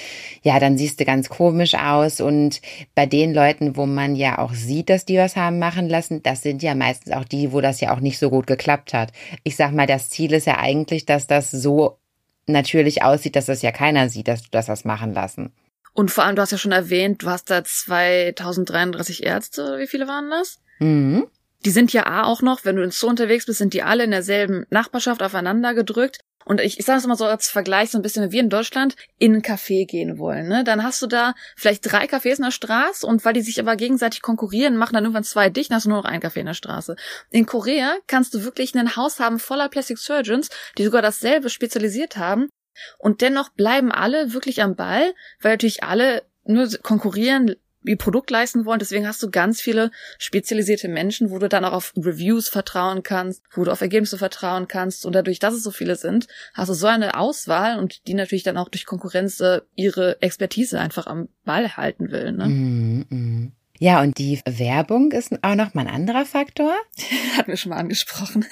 [0.43, 2.19] ja, dann siehst du ganz komisch aus.
[2.19, 2.61] Und
[2.95, 6.43] bei den Leuten, wo man ja auch sieht, dass die was haben machen lassen, das
[6.43, 9.13] sind ja meistens auch die, wo das ja auch nicht so gut geklappt hat.
[9.43, 11.97] Ich sag mal, das Ziel ist ja eigentlich, dass das so
[12.45, 15.53] natürlich aussieht, dass das ja keiner sieht, dass du das hast machen lassen.
[15.93, 20.07] Und vor allem, du hast ja schon erwähnt, du hast da 2033 Ärzte, wie viele
[20.07, 20.59] waren das?
[20.79, 21.27] Mhm.
[21.65, 24.03] Die sind ja A auch noch, wenn du in Zoo unterwegs bist, sind die alle
[24.03, 26.19] in derselben Nachbarschaft aufeinander gedrückt.
[26.43, 28.49] Und ich, ich sage es mal so als Vergleich, so ein bisschen wie wir in
[28.49, 30.47] Deutschland in ein Café gehen wollen.
[30.47, 30.63] Ne?
[30.63, 33.75] Dann hast du da vielleicht drei Cafés in der Straße und weil die sich aber
[33.75, 36.47] gegenseitig konkurrieren, machen dann irgendwann zwei dicht, dann hast du nur noch ein Café in
[36.47, 36.95] der Straße.
[37.29, 42.17] In Korea kannst du wirklich ein Haus haben voller Plastic Surgeons, die sogar dasselbe spezialisiert
[42.17, 42.49] haben
[42.97, 48.65] und dennoch bleiben alle wirklich am Ball, weil natürlich alle nur konkurrieren, wie Produkt leisten
[48.65, 48.79] wollen.
[48.79, 53.43] Deswegen hast du ganz viele spezialisierte Menschen, wo du dann auch auf Reviews vertrauen kannst,
[53.53, 55.05] wo du auf Ergebnisse vertrauen kannst.
[55.05, 58.43] Und dadurch, dass es so viele sind, hast du so eine Auswahl und die natürlich
[58.43, 62.31] dann auch durch Konkurrenz äh, ihre Expertise einfach am Ball halten will.
[62.31, 62.45] Ne?
[62.47, 63.51] Mm -hmm.
[63.79, 66.71] Ja, und die Werbung ist auch noch mal ein anderer Faktor.
[67.37, 68.45] Hatten wir schon mal angesprochen.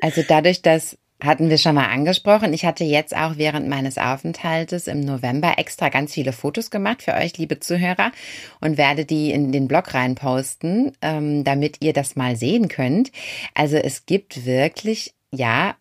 [0.00, 2.52] also dadurch, dass hatten wir schon mal angesprochen.
[2.52, 7.14] Ich hatte jetzt auch während meines Aufenthaltes im November extra ganz viele Fotos gemacht für
[7.14, 8.12] euch, liebe Zuhörer,
[8.60, 13.12] und werde die in den Blog reinposten, ähm, damit ihr das mal sehen könnt.
[13.54, 15.74] Also es gibt wirklich, ja,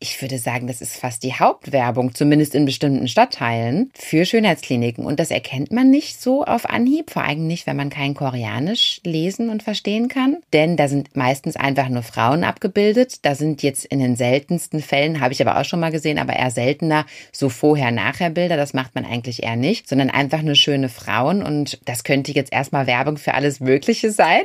[0.00, 5.06] ich würde sagen, das ist fast die Hauptwerbung, zumindest in bestimmten Stadtteilen, für Schönheitskliniken.
[5.06, 9.00] Und das erkennt man nicht so auf Anhieb, vor allem nicht, wenn man kein Koreanisch
[9.04, 10.38] lesen und verstehen kann.
[10.52, 13.24] Denn da sind meistens einfach nur Frauen abgebildet.
[13.24, 16.34] Da sind jetzt in den seltensten Fällen, habe ich aber auch schon mal gesehen, aber
[16.34, 18.56] eher seltener, so Vorher-Nachher-Bilder.
[18.56, 21.42] Das macht man eigentlich eher nicht, sondern einfach nur schöne Frauen.
[21.42, 24.42] Und das könnte jetzt erstmal Werbung für alles Mögliche sein.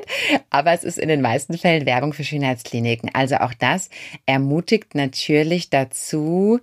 [0.49, 3.09] Aber es ist in den meisten Fällen Werbung für Schönheitskliniken.
[3.13, 3.89] Also auch das
[4.25, 6.59] ermutigt natürlich, natürlich dazu,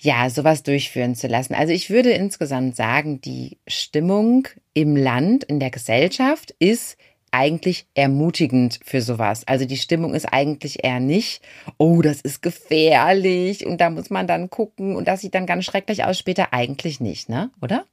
[0.00, 1.54] ja, sowas durchführen zu lassen.
[1.54, 6.96] Also ich würde insgesamt sagen, die Stimmung im Land, in der Gesellschaft ist
[7.32, 9.46] eigentlich ermutigend für sowas.
[9.46, 11.42] Also die Stimmung ist eigentlich eher nicht,
[11.76, 15.64] oh, das ist gefährlich und da muss man dann gucken und das sieht dann ganz
[15.64, 16.52] schrecklich aus später.
[16.52, 17.50] Eigentlich nicht, ne?
[17.60, 17.84] Oder?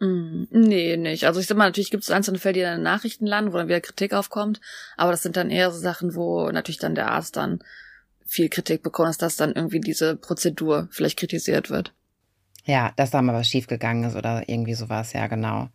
[0.00, 1.24] Mm, nee, nicht.
[1.24, 3.56] Also ich sag mal, natürlich gibt es einzelne Fälle, die dann in Nachrichten landen, wo
[3.56, 4.60] dann wieder Kritik aufkommt,
[4.96, 7.62] aber das sind dann eher so Sachen, wo natürlich dann der Arzt dann
[8.32, 11.92] viel Kritik bekommen, dass das dann irgendwie diese Prozedur vielleicht kritisiert wird.
[12.64, 15.68] Ja, dass da mal was schiefgegangen ist oder irgendwie sowas, ja, genau.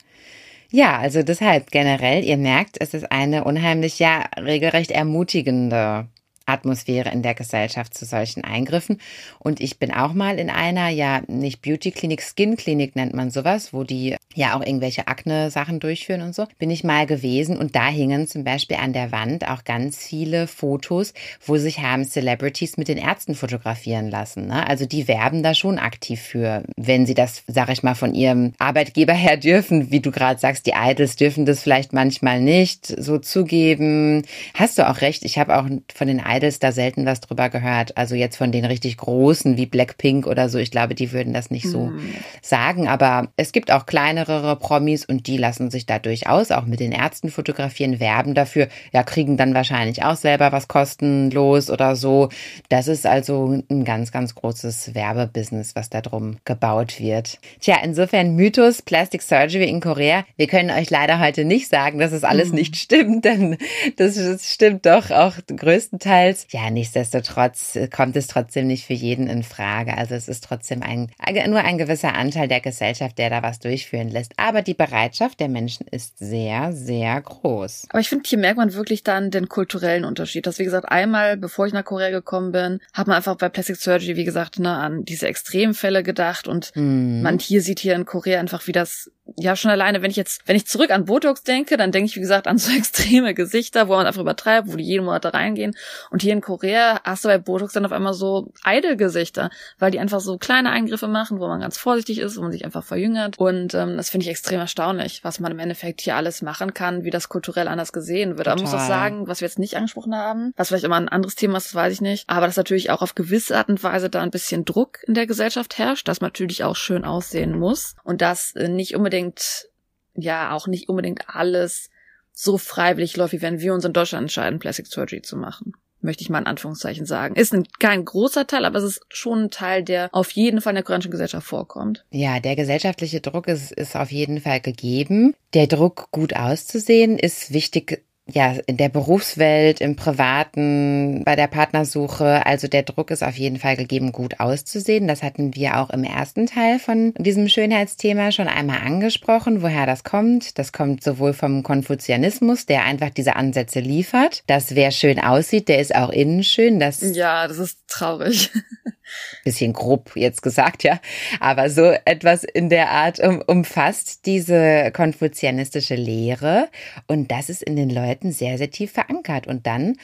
[0.71, 6.07] Ja, also deshalb generell, ihr merkt, es ist eine unheimlich, ja, regelrecht ermutigende
[6.47, 8.99] Atmosphäre in der Gesellschaft zu solchen Eingriffen.
[9.39, 13.83] Und ich bin auch mal in einer, ja, nicht Beauty-Klinik, Skin-Klinik nennt man sowas, wo
[13.83, 18.27] die ja auch irgendwelche Akne-Sachen durchführen und so, bin ich mal gewesen und da hingen
[18.27, 21.13] zum Beispiel an der Wand auch ganz viele Fotos,
[21.45, 24.47] wo sich haben Celebrities mit den Ärzten fotografieren lassen.
[24.47, 24.67] Ne?
[24.67, 28.53] Also die werben da schon aktiv für, wenn sie das, sag ich mal, von ihrem
[28.59, 33.17] Arbeitgeber her dürfen, wie du gerade sagst, die Idols dürfen das vielleicht manchmal nicht so
[33.17, 34.23] zugeben.
[34.53, 37.97] Hast du auch recht, ich habe auch von den Idols da selten was drüber gehört.
[37.97, 41.51] Also jetzt von den richtig großen wie Blackpink oder so, ich glaube, die würden das
[41.51, 41.99] nicht so hm.
[42.41, 46.79] sagen, aber es gibt auch kleinere Promis und die lassen sich da durchaus auch mit
[46.79, 52.29] den Ärzten fotografieren, werben dafür, ja, kriegen dann wahrscheinlich auch selber was kostenlos oder so.
[52.69, 57.39] Das ist also ein ganz, ganz großes Werbebusiness, was da drum gebaut wird.
[57.61, 60.25] Tja, insofern Mythos Plastic Surgery in Korea.
[60.35, 62.55] Wir können euch leider heute nicht sagen, dass es alles mhm.
[62.55, 63.57] nicht stimmt, denn
[63.95, 66.26] das, das stimmt doch auch größtenteils.
[66.49, 69.97] Ja, nichtsdestotrotz kommt es trotzdem nicht für jeden in Frage.
[69.97, 71.11] Also es ist trotzdem ein,
[71.47, 74.33] nur ein gewisser Anteil der Gesellschaft, der da was durchführen lässt.
[74.37, 77.87] Aber die Bereitschaft der Menschen ist sehr, sehr groß.
[77.89, 80.47] Aber ich finde, hier merkt man wirklich dann den kulturellen Unterschied.
[80.47, 83.77] Das, wie gesagt, einmal, bevor ich nach Korea gekommen bin, hat man einfach bei Plastic
[83.77, 87.21] Surgery, wie gesagt, ne, an diese Extremfälle gedacht und mhm.
[87.21, 90.41] man hier sieht hier in Korea einfach, wie das ja schon alleine, wenn ich jetzt,
[90.45, 93.87] wenn ich zurück an Botox denke, dann denke ich, wie gesagt, an so extreme Gesichter,
[93.87, 95.75] wo man einfach übertreibt, wo die jeden Monat da reingehen.
[96.11, 99.99] Und hier in Korea hast du bei Botox dann auf einmal so Idle-Gesichter, weil die
[99.99, 103.37] einfach so kleine Eingriffe machen, wo man ganz vorsichtig ist, wo man sich einfach verjüngert.
[103.37, 107.03] Und ähm, das finde ich extrem erstaunlich, was man im Endeffekt hier alles machen kann,
[107.03, 108.47] wie das kulturell anders gesehen wird.
[108.47, 111.09] Aber man muss auch sagen, was wir jetzt nicht angesprochen haben, was vielleicht immer ein
[111.09, 113.83] anderes Thema ist, das weiß ich nicht, aber dass natürlich auch auf gewisse Art und
[113.83, 117.57] Weise da ein bisschen Druck in der Gesellschaft herrscht, dass man natürlich auch schön aussehen
[117.57, 119.69] muss und dass äh, nicht unbedingt unbedingt,
[120.15, 121.89] ja, auch nicht unbedingt alles
[122.33, 125.73] so freiwillig läuft, wie wenn wir uns in Deutschland entscheiden, Plastic Surgery zu machen.
[125.99, 127.35] Möchte ich mal in Anführungszeichen sagen.
[127.35, 130.71] Ist ein, kein großer Teil, aber es ist schon ein Teil, der auf jeden Fall
[130.71, 132.05] in der koreanischen Gesellschaft vorkommt.
[132.11, 135.33] Ja, der gesellschaftliche Druck ist, ist auf jeden Fall gegeben.
[135.55, 142.45] Der Druck, gut auszusehen, ist wichtig ja, in der Berufswelt, im Privaten, bei der Partnersuche.
[142.45, 145.07] Also der Druck ist auf jeden Fall gegeben, gut auszusehen.
[145.07, 150.03] Das hatten wir auch im ersten Teil von diesem Schönheitsthema schon einmal angesprochen, woher das
[150.03, 150.57] kommt.
[150.57, 155.79] Das kommt sowohl vom Konfuzianismus, der einfach diese Ansätze liefert, dass wer schön aussieht, der
[155.79, 156.79] ist auch innen schön.
[156.79, 158.51] Das ja, das ist traurig.
[159.43, 160.99] bisschen grob jetzt gesagt, ja,
[161.39, 166.69] aber so etwas in der Art um, umfasst diese konfuzianistische Lehre
[167.07, 169.47] und das ist in den Leuten sehr, sehr tief verankert.
[169.47, 169.97] Und dann,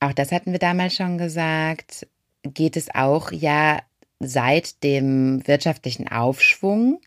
[0.00, 2.06] auch das hatten wir damals schon gesagt,
[2.42, 3.80] geht es auch ja
[4.20, 7.00] seit dem wirtschaftlichen Aufschwung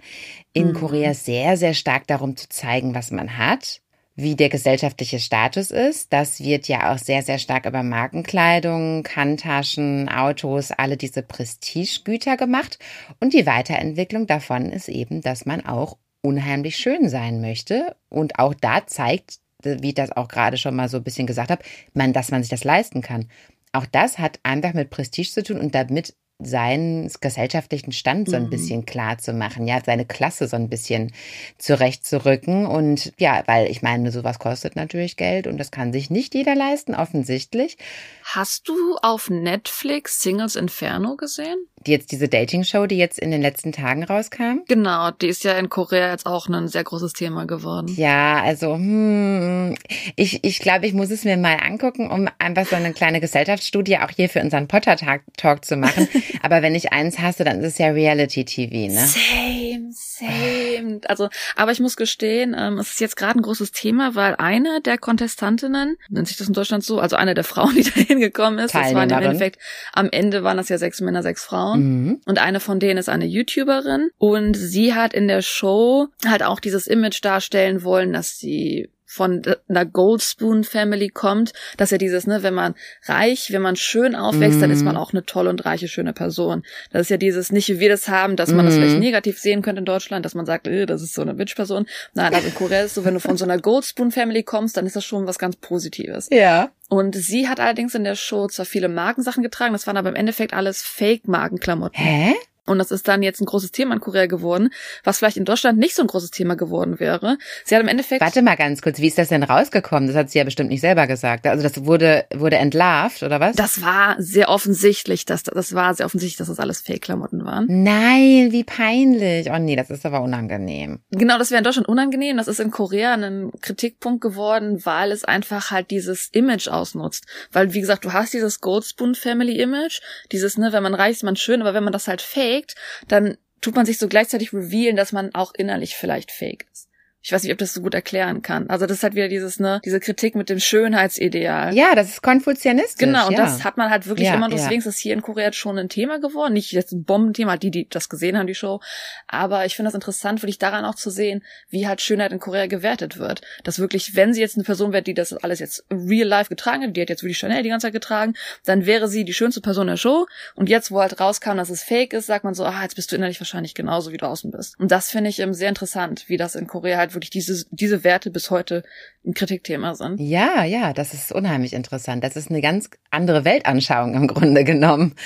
[0.53, 0.73] in mhm.
[0.73, 3.80] Korea sehr, sehr stark darum zu zeigen, was man hat
[4.15, 6.11] wie der gesellschaftliche Status ist.
[6.11, 12.77] Das wird ja auch sehr, sehr stark über Markenkleidung, Handtaschen, Autos, alle diese Prestigegüter gemacht.
[13.19, 17.95] Und die Weiterentwicklung davon ist eben, dass man auch unheimlich schön sein möchte.
[18.09, 21.51] Und auch da zeigt, wie ich das auch gerade schon mal so ein bisschen gesagt
[21.51, 23.27] habe, man, dass man sich das leisten kann.
[23.71, 28.45] Auch das hat einfach mit Prestige zu tun und damit seinen gesellschaftlichen Stand so ein
[28.45, 28.49] mhm.
[28.49, 31.11] bisschen klar zu machen, ja, seine Klasse so ein bisschen
[31.57, 36.33] zurechtzurücken und ja, weil ich meine, sowas kostet natürlich Geld und das kann sich nicht
[36.35, 37.77] jeder leisten, offensichtlich.
[38.23, 41.67] Hast du auf Netflix Singles Inferno gesehen?
[41.85, 44.59] Jetzt diese Dating-Show, die jetzt in den letzten Tagen rauskam?
[44.67, 47.87] Genau, die ist ja in Korea jetzt auch ein sehr großes Thema geworden.
[47.95, 49.75] Ja, also hm,
[50.15, 53.97] ich, ich glaube, ich muss es mir mal angucken, um einfach so eine kleine Gesellschaftsstudie
[53.97, 56.07] auch hier für unseren Potter-Talk zu machen.
[56.41, 59.05] Aber wenn ich eins hasse, dann ist es ja Reality-TV, ne?
[59.05, 61.01] Same, same.
[61.07, 64.81] Also, aber ich muss gestehen, ähm, es ist jetzt gerade ein großes Thema, weil eine
[64.81, 68.59] der Kontestantinnen, nennt sich das in Deutschland so, also eine der Frauen, die da hingekommen
[68.59, 69.59] ist, das waren im Endeffekt,
[69.93, 71.79] am Ende waren das ja sechs Männer, sechs Frauen.
[71.81, 72.21] Mhm.
[72.25, 74.09] Und eine von denen ist eine YouTuberin.
[74.17, 79.41] Und sie hat in der Show halt auch dieses Image darstellen wollen, dass sie von
[79.67, 84.59] einer Goldspoon Family kommt, dass ja dieses, ne, wenn man reich, wenn man schön aufwächst,
[84.59, 84.61] mm.
[84.61, 85.01] dann ist man mhm.
[85.01, 86.63] auch eine tolle und reiche, schöne Person.
[86.91, 88.67] Das ist ja dieses, nicht wie wir das haben, dass man mm.
[88.69, 89.01] das vielleicht mhm.
[89.01, 91.87] negativ sehen könnte in Deutschland, dass man sagt, äh, das ist so eine Bitch-Person.
[92.13, 94.85] Nein, also in Korea ist so, wenn du von so einer Goldspoon Family kommst, dann
[94.85, 96.29] ist das schon was ganz Positives.
[96.31, 96.71] Ja.
[96.87, 100.15] Und sie hat allerdings in der Show zwar viele Markensachen getragen, das waren aber im
[100.15, 102.01] Endeffekt alles Fake-Markenklamotten.
[102.01, 102.33] Hä?
[102.67, 104.69] Und das ist dann jetzt ein großes Thema in Korea geworden,
[105.03, 107.37] was vielleicht in Deutschland nicht so ein großes Thema geworden wäre.
[107.65, 108.21] Sie hat im Endeffekt.
[108.21, 110.07] Warte mal ganz kurz, wie ist das denn rausgekommen?
[110.07, 111.47] Das hat sie ja bestimmt nicht selber gesagt.
[111.47, 113.55] Also das wurde, wurde entlarvt, oder was?
[113.55, 117.65] Das war sehr offensichtlich, dass das war sehr offensichtlich, dass das alles Fake-Klamotten waren.
[117.67, 119.49] Nein, wie peinlich.
[119.49, 120.99] Oh nee, das ist aber unangenehm.
[121.09, 122.37] Genau, das wäre in Deutschland unangenehm.
[122.37, 127.25] Das ist in Korea ein Kritikpunkt geworden, weil es einfach halt dieses Image ausnutzt.
[127.51, 131.23] Weil, wie gesagt, du hast dieses Goldspoon Family Image, dieses, ne, wenn man reich ist,
[131.23, 132.21] man schön, aber wenn man das halt
[132.51, 132.75] faked,
[133.07, 136.89] dann tut man sich so gleichzeitig revealen, dass man auch innerlich vielleicht fake ist.
[137.23, 138.67] Ich weiß nicht, ob das so gut erklären kann.
[138.69, 141.75] Also das ist halt wieder dieses, ne, diese Kritik mit dem Schönheitsideal.
[141.75, 142.97] Ja, das ist konfuzianistisch.
[142.97, 143.43] Genau, und ja.
[143.43, 144.77] das hat man halt wirklich ja, immer, deswegen ja.
[144.79, 146.53] ist das hier in Korea jetzt schon ein Thema geworden.
[146.53, 148.81] Nicht jetzt ein Bombenthema, die, die das gesehen haben, die Show.
[149.27, 152.65] Aber ich finde das interessant, wirklich daran auch zu sehen, wie halt Schönheit in Korea
[152.65, 153.41] gewertet wird.
[153.63, 156.83] Dass wirklich, wenn sie jetzt eine Person wäre, die das alles jetzt real life getragen
[156.83, 158.33] hat, die hat jetzt wirklich Chanel die ganze Zeit getragen,
[158.65, 160.25] dann wäre sie die schönste Person der Show.
[160.55, 163.11] Und jetzt, wo halt rauskam, dass es fake ist, sagt man so, ah, jetzt bist
[163.11, 164.79] du innerlich wahrscheinlich genauso, wie du außen bist.
[164.79, 168.03] Und das finde ich ähm, sehr interessant, wie das in Korea halt wirklich diese, diese
[168.03, 168.83] Werte bis heute
[169.23, 170.19] ein Kritikthema sind.
[170.19, 172.23] Ja, ja, das ist unheimlich interessant.
[172.23, 175.15] Das ist eine ganz andere Weltanschauung im Grunde genommen.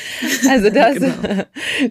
[0.50, 1.44] Also das, genau.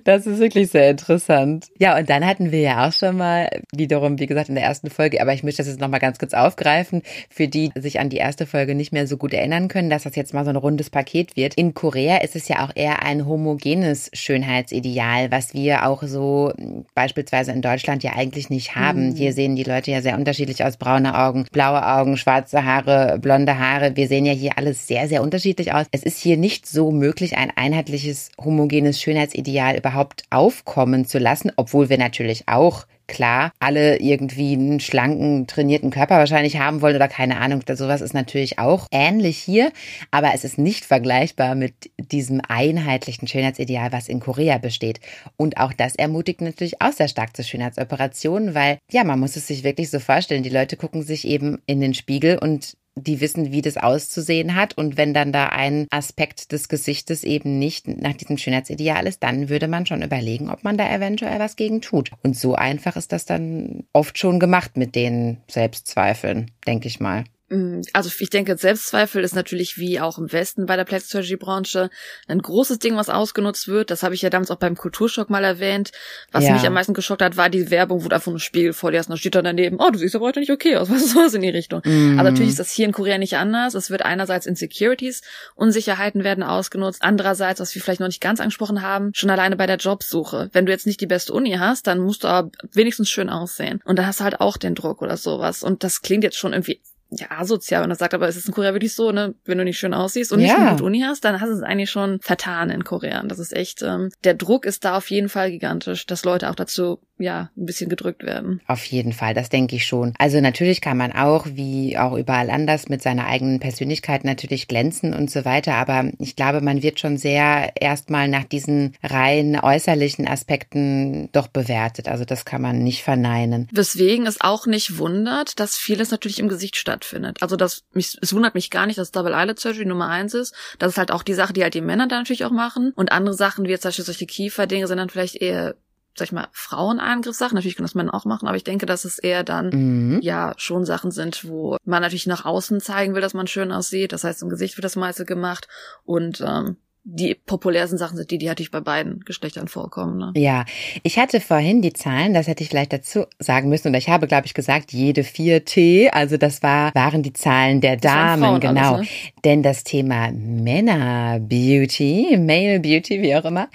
[0.04, 1.66] das ist wirklich sehr interessant.
[1.78, 4.90] Ja, und dann hatten wir ja auch schon mal, wiederum, wie gesagt, in der ersten
[4.90, 8.16] Folge, aber ich möchte das jetzt nochmal ganz kurz aufgreifen, für die sich an die
[8.16, 10.88] erste Folge nicht mehr so gut erinnern können, dass das jetzt mal so ein rundes
[10.88, 11.54] Paket wird.
[11.54, 16.52] In Korea ist es ja auch eher ein homogenes Schönheitsideal, was wir auch so
[16.94, 19.10] beispielsweise in Deutschland ja eigentlich nicht haben.
[19.10, 19.16] Mhm.
[19.16, 23.58] Hier sehen die Leute ja sehr unterschiedlich aus, braune Augen, blaue Augen, schwarze Haare, blonde
[23.58, 23.96] Haare.
[23.96, 25.86] Wir sehen ja hier alles sehr, sehr unterschiedlich aus.
[25.90, 31.88] Es ist hier nicht so möglich, ein einheitliches, homogenes Schönheitsideal überhaupt aufkommen zu lassen, obwohl
[31.88, 37.38] wir natürlich auch klar alle irgendwie einen schlanken, trainierten Körper wahrscheinlich haben wollen oder keine
[37.38, 37.62] Ahnung.
[37.74, 39.72] Sowas ist natürlich auch ähnlich hier,
[40.10, 45.00] aber es ist nicht vergleichbar mit diesem einheitlichen Schönheitsideal, was in Korea besteht.
[45.36, 49.46] Und auch das ermutigt natürlich auch sehr stark zu Schönheitsoperationen, weil ja, man muss es
[49.46, 50.42] sich wirklich so vorstellen.
[50.42, 54.76] Die Leute gucken sich eben in den Spiegel und die wissen, wie das auszusehen hat.
[54.76, 59.48] Und wenn dann da ein Aspekt des Gesichtes eben nicht nach diesem Schönheitsideal ist, dann
[59.48, 62.10] würde man schon überlegen, ob man da eventuell was gegen tut.
[62.22, 67.24] Und so einfach ist das dann oft schon gemacht mit den Selbstzweifeln, denke ich mal.
[67.48, 71.36] Mm, also ich denke, Selbstzweifel ist natürlich wie auch im Westen bei der Plastic Surgery
[71.36, 71.90] Branche
[72.26, 73.90] ein großes Ding, was ausgenutzt wird.
[73.90, 75.92] Das habe ich ja damals auch beim Kulturschock mal erwähnt.
[76.32, 76.52] Was ja.
[76.54, 78.98] mich am meisten geschockt hat, war die Werbung, wo du einfach einen Spiegel vor dir
[78.98, 81.02] hast und da steht dann daneben, oh, du siehst aber heute nicht okay aus, was
[81.02, 81.82] ist sowas in die Richtung.
[81.84, 82.18] Mhm.
[82.18, 83.74] Aber natürlich ist das hier in Korea nicht anders.
[83.74, 85.22] Es wird einerseits Insecurities,
[85.54, 87.02] Unsicherheiten werden ausgenutzt.
[87.02, 90.48] Andererseits, was wir vielleicht noch nicht ganz angesprochen haben, schon alleine bei der Jobsuche.
[90.52, 93.80] Wenn du jetzt nicht die beste Uni hast, dann musst du aber wenigstens schön aussehen.
[93.84, 95.62] Und da hast du halt auch den Druck oder sowas.
[95.62, 96.80] Und das klingt jetzt schon irgendwie
[97.16, 99.64] ja, asozial, wenn er sagt, aber es ist in Korea wirklich so, ne, wenn du
[99.64, 100.56] nicht schön aussiehst und nicht ja.
[100.56, 103.20] eine gute Uni hast, dann hast du es eigentlich schon vertan in Korea.
[103.20, 106.50] Und das ist echt, ähm, der Druck ist da auf jeden Fall gigantisch, dass Leute
[106.50, 108.60] auch dazu ja, ein bisschen gedrückt werden.
[108.66, 110.14] Auf jeden Fall, das denke ich schon.
[110.18, 115.14] Also natürlich kann man auch, wie auch überall anders, mit seiner eigenen Persönlichkeit natürlich glänzen
[115.14, 115.74] und so weiter.
[115.74, 122.08] Aber ich glaube, man wird schon sehr erstmal nach diesen rein äußerlichen Aspekten doch bewertet.
[122.08, 123.68] Also das kann man nicht verneinen.
[123.72, 127.03] Weswegen es auch nicht wundert, dass vieles natürlich im Gesicht stattfindet.
[127.42, 130.54] Also das, mich, es wundert mich gar nicht, dass Double Eyelid Surgery Nummer eins ist.
[130.78, 132.92] Das ist halt auch die Sache, die halt die Männer da natürlich auch machen.
[132.96, 135.76] Und andere Sachen, wie jetzt zum Beispiel solche Kieferdinge, sind dann vielleicht eher
[136.16, 137.56] sag ich mal, Frauenangriffssachen.
[137.56, 140.20] Natürlich können das Männer auch machen, aber ich denke, dass es eher dann mhm.
[140.22, 144.12] ja schon Sachen sind, wo man natürlich nach außen zeigen will, dass man schön aussieht.
[144.12, 145.66] Das heißt, im Gesicht wird das meiste gemacht
[146.04, 150.16] und ähm, die populärsten Sachen sind die, die natürlich bei beiden Geschlechtern vorkommen.
[150.16, 150.32] Ne?
[150.36, 150.64] Ja,
[151.02, 154.26] ich hatte vorhin die Zahlen, das hätte ich vielleicht dazu sagen müssen, und ich habe,
[154.26, 158.94] glaube ich, gesagt, jede vier T, also das war, waren die Zahlen der Damen, genau.
[158.94, 159.08] Alles, ne?
[159.44, 163.68] Denn das Thema Männer Beauty, Male Beauty, wie auch immer,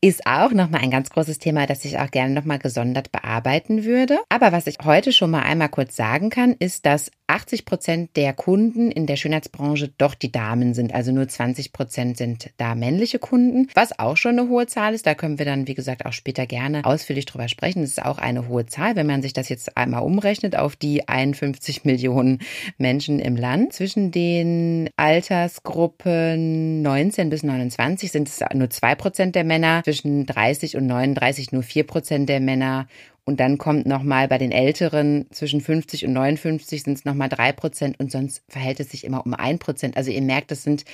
[0.00, 4.18] ist auch nochmal ein ganz großes Thema, das ich auch gerne nochmal gesondert bearbeiten würde.
[4.28, 8.32] Aber was ich heute schon mal einmal kurz sagen kann, ist, dass 80 Prozent der
[8.32, 10.94] Kunden in der Schönheitsbranche doch die Damen sind.
[10.94, 15.06] Also nur 20 Prozent sind da männliche Kunden, was auch schon eine hohe Zahl ist.
[15.06, 17.80] Da können wir dann, wie gesagt, auch später gerne ausführlich drüber sprechen.
[17.82, 21.08] Das ist auch eine hohe Zahl, wenn man sich das jetzt einmal umrechnet auf die
[21.08, 22.40] 51 Millionen
[22.78, 23.72] Menschen im Land.
[23.72, 30.76] Zwischen den Altersgruppen 19 bis 29 sind es nur zwei Prozent der Männer, zwischen 30
[30.76, 32.86] und 39 nur vier Prozent der Männer
[33.26, 37.50] und dann kommt nochmal bei den Älteren zwischen 50 und 59 sind es nochmal drei
[37.50, 39.96] Prozent und sonst verhält es sich immer um ein Prozent.
[39.96, 40.84] Also ihr merkt, das sind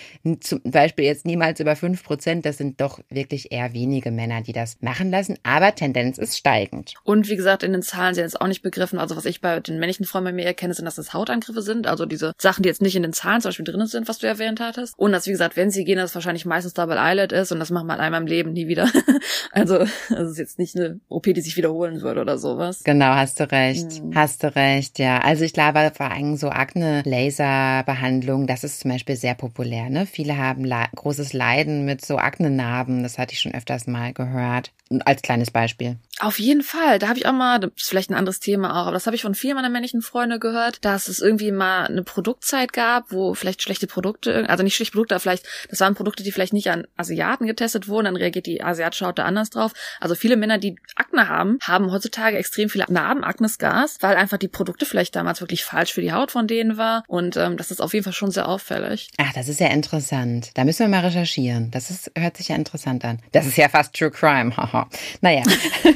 [0.40, 2.46] zum Beispiel jetzt niemals über fünf Prozent.
[2.46, 5.36] Das sind doch wirklich eher wenige Männer, die das machen lassen.
[5.42, 6.94] Aber Tendenz ist steigend.
[7.04, 8.98] Und wie gesagt, in den Zahlen sind jetzt auch nicht begriffen.
[8.98, 11.86] Also was ich bei den männlichen Frauen bei mir erkenne, sind, dass das Hautangriffe sind.
[11.86, 14.26] Also diese Sachen, die jetzt nicht in den Zahlen zum Beispiel drin sind, was du
[14.26, 14.94] erwähnt hattest.
[14.96, 17.68] Und dass, wie gesagt, wenn sie gehen, das wahrscheinlich meistens Double Eyelid ist und das
[17.68, 18.88] macht man einmal im Leben nie wieder.
[19.52, 22.82] also das ist jetzt nicht eine OP, die sich wiederholen würde oder sowas.
[22.84, 24.02] Genau, hast du recht.
[24.02, 24.14] Mhm.
[24.14, 25.18] Hast du recht, ja.
[25.18, 29.90] Also ich glaube, vor allem so Akne-Laserbehandlung, das ist zum Beispiel sehr populär.
[29.90, 30.06] Ne?
[30.06, 33.02] Viele haben großes Leiden mit so Aknenarben.
[33.02, 34.72] Das hatte ich schon öfters mal gehört.
[35.04, 35.96] Als kleines Beispiel.
[36.18, 36.98] Auf jeden Fall.
[36.98, 39.16] Da habe ich auch mal, das ist vielleicht ein anderes Thema auch, aber das habe
[39.16, 43.34] ich von vielen meiner männlichen Freunde gehört, dass es irgendwie mal eine Produktzeit gab, wo
[43.34, 46.70] vielleicht schlechte Produkte, also nicht schlechte Produkte, aber vielleicht, das waren Produkte, die vielleicht nicht
[46.70, 49.72] an Asiaten getestet wurden, dann reagiert die asiatische Haut da anders drauf.
[50.00, 54.48] Also viele Männer, die Akne haben, haben heutzutage extrem viele Narben, Akne-Scars, weil einfach die
[54.48, 57.80] Produkte vielleicht damals wirklich falsch für die Haut von denen war und ähm, das ist
[57.80, 59.08] auf jeden Fall schon sehr auffällig.
[59.16, 60.50] Ach, das ist ja interessant.
[60.54, 61.70] Da müssen wir mal recherchieren.
[61.70, 63.18] Das ist, hört sich ja interessant an.
[63.32, 64.81] Das ist ja fast True Crime, haha.
[65.20, 65.42] naja.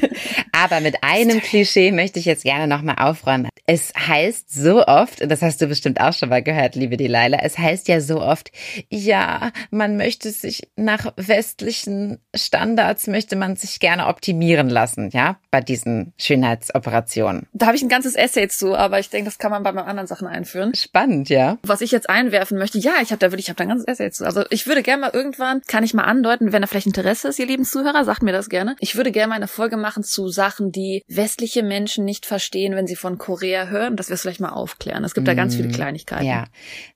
[0.53, 3.49] Aber mit einem Klischee möchte ich jetzt gerne nochmal aufräumen.
[3.66, 7.59] Es heißt so oft, das hast du bestimmt auch schon mal gehört, liebe Delilah, es
[7.59, 8.51] heißt ja so oft,
[8.90, 15.61] ja, man möchte sich nach westlichen Standards, möchte man sich gerne optimieren lassen, ja, bei
[15.61, 17.46] diesen Schönheitsoperationen.
[17.53, 20.07] Da habe ich ein ganzes Essay zu, aber ich denke, das kann man bei anderen
[20.07, 20.75] Sachen einführen.
[20.75, 21.59] Spannend, ja.
[21.62, 23.87] Was ich jetzt einwerfen möchte, ja, ich habe da wirklich, ich habe da ein ganzes
[23.87, 24.25] Essay zu.
[24.25, 27.38] Also ich würde gerne mal irgendwann, kann ich mal andeuten, wenn da vielleicht Interesse ist,
[27.38, 28.76] ihr lieben Zuhörer, sagt mir das gerne.
[28.81, 32.87] Ich würde gerne mal eine Folge machen zu Sachen, die westliche Menschen nicht verstehen, wenn
[32.87, 35.05] sie von Korea hören, dass wir es vielleicht mal aufklären.
[35.05, 36.27] Es gibt mm, da ganz viele mm, Kleinigkeiten.
[36.27, 36.47] Ja.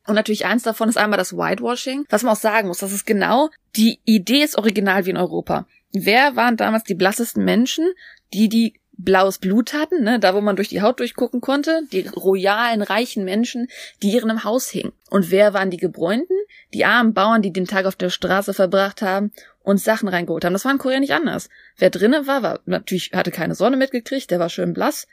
[0.07, 2.05] Und natürlich eins davon ist einmal das Whitewashing.
[2.09, 5.66] Was man auch sagen muss, das ist genau, die Idee ist original wie in Europa.
[5.93, 7.87] Wer waren damals die blassesten Menschen,
[8.33, 12.06] die die blaues Blut hatten, ne, da wo man durch die Haut durchgucken konnte, die
[12.08, 13.68] royalen, reichen Menschen,
[14.02, 14.92] die ihren im Haus hingen.
[15.10, 16.36] Und wer waren die Gebräunten?
[16.72, 19.32] Die armen Bauern, die den Tag auf der Straße verbracht haben
[19.62, 20.52] und Sachen reingeholt haben.
[20.52, 21.48] Das war in Korea nicht anders.
[21.76, 25.06] Wer drinnen war, war natürlich hatte keine Sonne mitgekriegt, der war schön blass.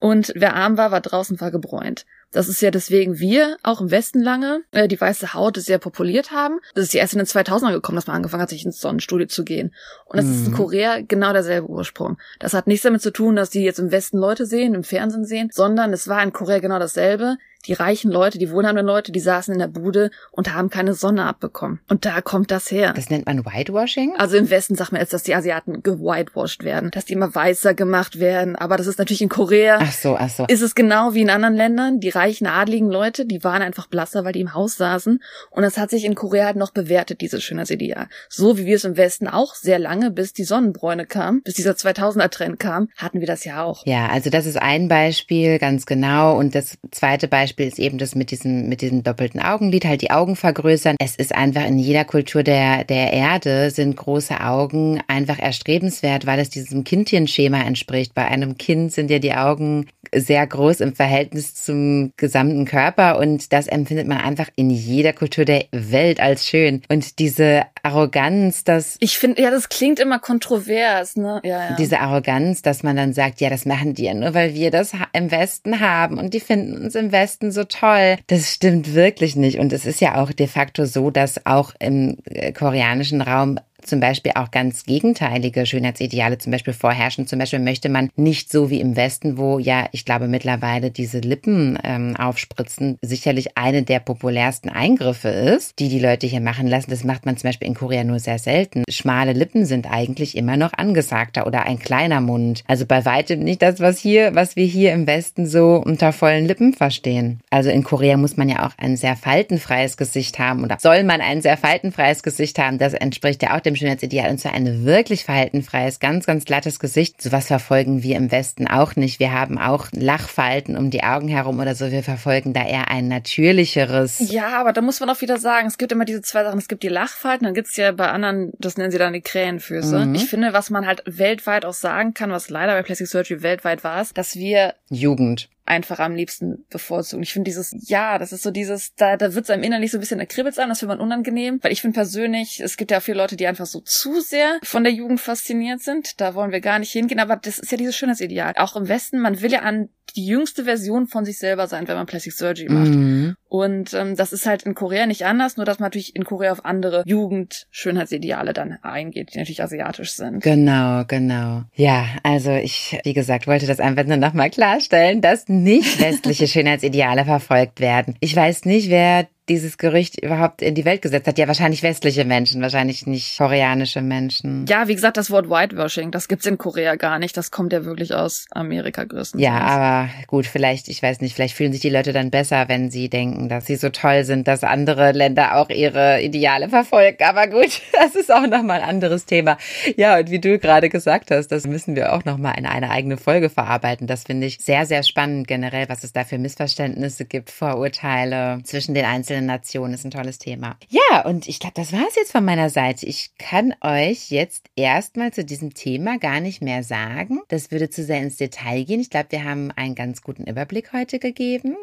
[0.00, 2.06] Und wer arm war, war draußen war gebräunt.
[2.32, 6.30] Das ist ja deswegen wir auch im Westen lange äh, die weiße Haut sehr populiert
[6.30, 6.58] haben.
[6.74, 9.26] Das ist ja erst in den 2000er gekommen, dass man angefangen hat, sich ins Sonnenstudio
[9.26, 9.74] zu gehen.
[10.04, 10.32] Und das mhm.
[10.32, 10.56] ist in mhm.
[10.56, 12.18] Korea genau derselbe Ursprung.
[12.38, 15.24] Das hat nichts damit zu tun, dass die jetzt im Westen Leute sehen, im Fernsehen
[15.24, 19.20] sehen, sondern es war in Korea genau dasselbe die reichen Leute, die wohlhabenden Leute, die
[19.20, 21.80] saßen in der Bude und haben keine Sonne abbekommen.
[21.88, 22.92] Und da kommt das her.
[22.94, 24.14] Das nennt man Whitewashing?
[24.16, 27.74] Also im Westen sagt man jetzt, dass die Asiaten gewhitewashed werden, dass die immer weißer
[27.74, 28.56] gemacht werden.
[28.56, 29.78] Aber das ist natürlich in Korea.
[29.82, 30.46] Ach so, ach so.
[30.46, 32.00] Ist es genau wie in anderen Ländern.
[32.00, 35.22] Die reichen, adligen Leute, die waren einfach blasser, weil die im Haus saßen.
[35.50, 38.08] Und das hat sich in Korea halt noch bewertet, dieses Schönheitsideal.
[38.28, 41.72] So wie wir es im Westen auch sehr lange, bis die Sonnenbräune kam, bis dieser
[41.72, 43.86] 2000er-Trend kam, hatten wir das ja auch.
[43.86, 46.36] Ja, also das ist ein Beispiel, ganz genau.
[46.36, 50.10] Und das zweite Beispiel ist eben das mit diesem, mit diesem doppelten Augenlid, halt die
[50.10, 50.96] Augen vergrößern.
[51.00, 56.40] Es ist einfach in jeder Kultur der, der Erde sind große Augen einfach erstrebenswert, weil
[56.40, 58.14] es diesem Kindchenschema entspricht.
[58.14, 63.52] Bei einem Kind sind ja die Augen sehr groß im Verhältnis zum gesamten Körper und
[63.52, 66.82] das empfindet man einfach in jeder Kultur der Welt als schön.
[66.88, 68.96] Und diese Arroganz, dass.
[69.00, 71.40] Ich finde, ja, das klingt immer kontrovers, ne?
[71.44, 71.76] Ja, ja.
[71.76, 74.92] Diese Arroganz, dass man dann sagt, ja, das machen die ja nur, weil wir das
[75.12, 78.16] im Westen haben und die finden uns im Westen so toll.
[78.26, 79.58] Das stimmt wirklich nicht.
[79.58, 84.00] Und es ist ja auch de facto so, dass auch im äh, koreanischen Raum zum
[84.00, 87.26] Beispiel auch ganz gegenteilige Schönheitsideale zum Beispiel vorherrschen.
[87.26, 91.18] Zum Beispiel möchte man nicht so wie im Westen, wo ja, ich glaube, mittlerweile diese
[91.18, 96.90] Lippen ähm, aufspritzen sicherlich eine der populärsten Eingriffe ist, die die Leute hier machen lassen.
[96.90, 98.84] Das macht man zum Beispiel in Korea nur sehr selten.
[98.90, 102.62] Schmale Lippen sind eigentlich immer noch angesagter oder ein kleiner Mund.
[102.66, 106.46] Also bei weitem nicht das, was hier, was wir hier im Westen so unter vollen
[106.46, 107.40] Lippen verstehen.
[107.50, 111.20] Also in Korea muss man ja auch ein sehr faltenfreies Gesicht haben oder soll man
[111.20, 112.78] ein sehr faltenfreies Gesicht haben.
[112.78, 117.22] Das entspricht ja auch dem Schönheitsideal und zwar ein wirklich verhaltenfreies, ganz, ganz glattes Gesicht.
[117.22, 119.20] Sowas verfolgen wir im Westen auch nicht.
[119.20, 121.90] Wir haben auch Lachfalten um die Augen herum oder so.
[121.90, 124.30] Wir verfolgen da eher ein natürlicheres.
[124.30, 126.58] Ja, aber da muss man auch wieder sagen, es gibt immer diese zwei Sachen.
[126.58, 130.06] Es gibt die Lachfalten, dann gibt's ja bei anderen, das nennen sie dann die Krähenfüße.
[130.06, 130.14] Mhm.
[130.14, 133.84] Ich finde, was man halt weltweit auch sagen kann, was leider bei Plastic Surgery weltweit
[133.84, 137.22] war, ist, dass wir Jugend einfach am liebsten bevorzugen.
[137.22, 139.98] Ich finde dieses, ja, das ist so dieses, da, da wird es einem innerlich so
[139.98, 143.00] ein bisschen kribbelt an, das findet man unangenehm, weil ich finde persönlich, es gibt ja
[143.00, 146.20] viele Leute, die einfach so zu sehr von der Jugend fasziniert sind.
[146.20, 148.54] Da wollen wir gar nicht hingehen, aber das ist ja dieses Schönheitsideal.
[148.56, 151.96] Auch im Westen, man will ja an die jüngste Version von sich selber sein, wenn
[151.96, 152.90] man Plastic Surgery macht.
[152.90, 153.36] Mhm.
[153.48, 156.52] Und ähm, das ist halt in Korea nicht anders, nur dass man natürlich in Korea
[156.52, 160.42] auf andere Jugend-Schönheitsideale dann eingeht, die natürlich asiatisch sind.
[160.42, 161.62] Genau, genau.
[161.74, 167.24] Ja, also ich, wie gesagt, wollte das einfach nur nochmal klarstellen, dass nicht westliche Schönheitsideale
[167.24, 168.16] verfolgt werden.
[168.20, 171.38] Ich weiß nicht, wer dieses Gerücht überhaupt in die Welt gesetzt hat.
[171.38, 174.66] Ja, wahrscheinlich westliche Menschen, wahrscheinlich nicht koreanische Menschen.
[174.68, 177.36] Ja, wie gesagt, das Wort Whitewashing, das gibt's in Korea gar nicht.
[177.36, 179.44] Das kommt ja wirklich aus Amerika größtenteils.
[179.44, 182.90] Ja, aber gut, vielleicht, ich weiß nicht, vielleicht fühlen sich die Leute dann besser, wenn
[182.90, 187.24] sie denken, dass sie so toll sind, dass andere Länder auch ihre Ideale verfolgen.
[187.24, 189.58] Aber gut, das ist auch nochmal ein anderes Thema.
[189.96, 193.16] Ja, und wie du gerade gesagt hast, das müssen wir auch nochmal in eine eigene
[193.16, 194.06] Folge verarbeiten.
[194.06, 198.94] Das finde ich sehr, sehr spannend generell, was es da für Missverständnisse gibt, Vorurteile zwischen
[198.94, 200.76] den einzelnen Nationen ist ein tolles Thema.
[200.88, 203.06] Ja, und ich glaube, das war es jetzt von meiner Seite.
[203.06, 207.40] Ich kann euch jetzt erstmal zu diesem Thema gar nicht mehr sagen.
[207.48, 209.00] Das würde zu sehr ins Detail gehen.
[209.00, 211.76] Ich glaube, wir haben einen ganz guten Überblick heute gegeben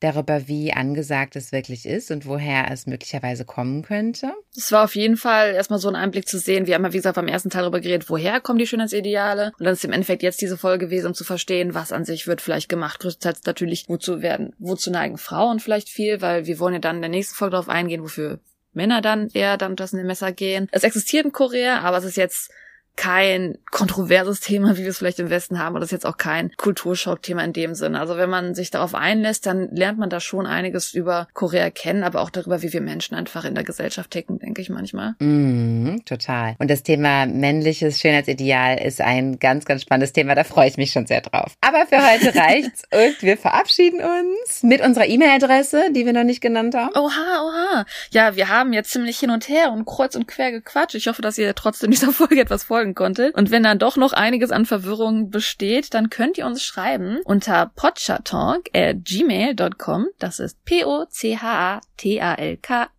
[0.00, 4.32] darüber, wie angesagt es wirklich ist und woher es möglicherweise kommen könnte.
[4.54, 6.66] Es war auf jeden Fall erstmal so ein Einblick zu sehen.
[6.66, 9.52] Wir haben ja, wie gesagt, beim ersten Teil darüber geredet, woher kommen die Schönheitsideale.
[9.58, 12.26] Und dann ist im Endeffekt jetzt diese Folge gewesen, um zu verstehen, was an sich
[12.26, 13.00] wird vielleicht gemacht.
[13.00, 17.02] Größtenteils natürlich, wozu werden, wozu neigen Frauen vielleicht viel, weil wir wollen ja dann in
[17.02, 18.38] der nächsten Folge darauf eingehen, wofür
[18.72, 20.68] Männer dann eher dann das in den Messer gehen.
[20.70, 22.50] Es existiert in Korea, aber es ist jetzt
[22.96, 26.16] kein kontroverses Thema, wie wir es vielleicht im Westen haben, oder das ist jetzt auch
[26.16, 28.00] kein Kulturschockthema in dem Sinne.
[28.00, 32.02] Also wenn man sich darauf einlässt, dann lernt man da schon einiges über Korea kennen,
[32.02, 35.14] aber auch darüber, wie wir Menschen einfach in der Gesellschaft ticken, denke ich manchmal.
[35.18, 36.56] Mm, total.
[36.58, 40.34] Und das Thema männliches Schönheitsideal ist ein ganz, ganz spannendes Thema.
[40.34, 41.54] Da freue ich mich schon sehr drauf.
[41.60, 46.40] Aber für heute reicht's und wir verabschieden uns mit unserer E-Mail-Adresse, die wir noch nicht
[46.40, 46.90] genannt haben.
[46.94, 47.84] Oha, oha.
[48.10, 50.94] Ja, wir haben jetzt ziemlich hin und her und kreuz und quer gequatscht.
[50.94, 53.32] Ich hoffe, dass ihr trotzdem dieser Folge etwas folgen folgen konnte.
[53.32, 57.72] Und wenn dann doch noch einiges an Verwirrung besteht, dann könnt ihr uns schreiben unter
[57.74, 60.06] potchatalk at gmail.com.
[60.18, 61.28] Das ist P-O-C-H-A-T-A-L-K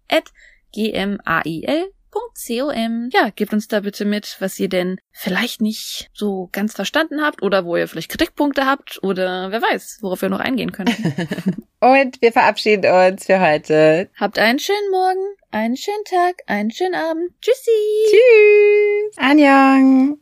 [0.10, 0.26] at
[0.74, 3.10] G-M-A-I-L Com.
[3.12, 7.42] Ja, gebt uns da bitte mit, was ihr denn vielleicht nicht so ganz verstanden habt
[7.42, 10.96] oder wo ihr vielleicht Kritikpunkte habt oder wer weiß, worauf wir noch eingehen können.
[11.80, 14.10] Und wir verabschieden uns für heute.
[14.20, 17.32] Habt einen schönen Morgen, einen schönen Tag, einen schönen Abend.
[17.42, 17.72] Tschüssi.
[18.10, 19.18] Tschüss.
[19.18, 20.20] Annyeong.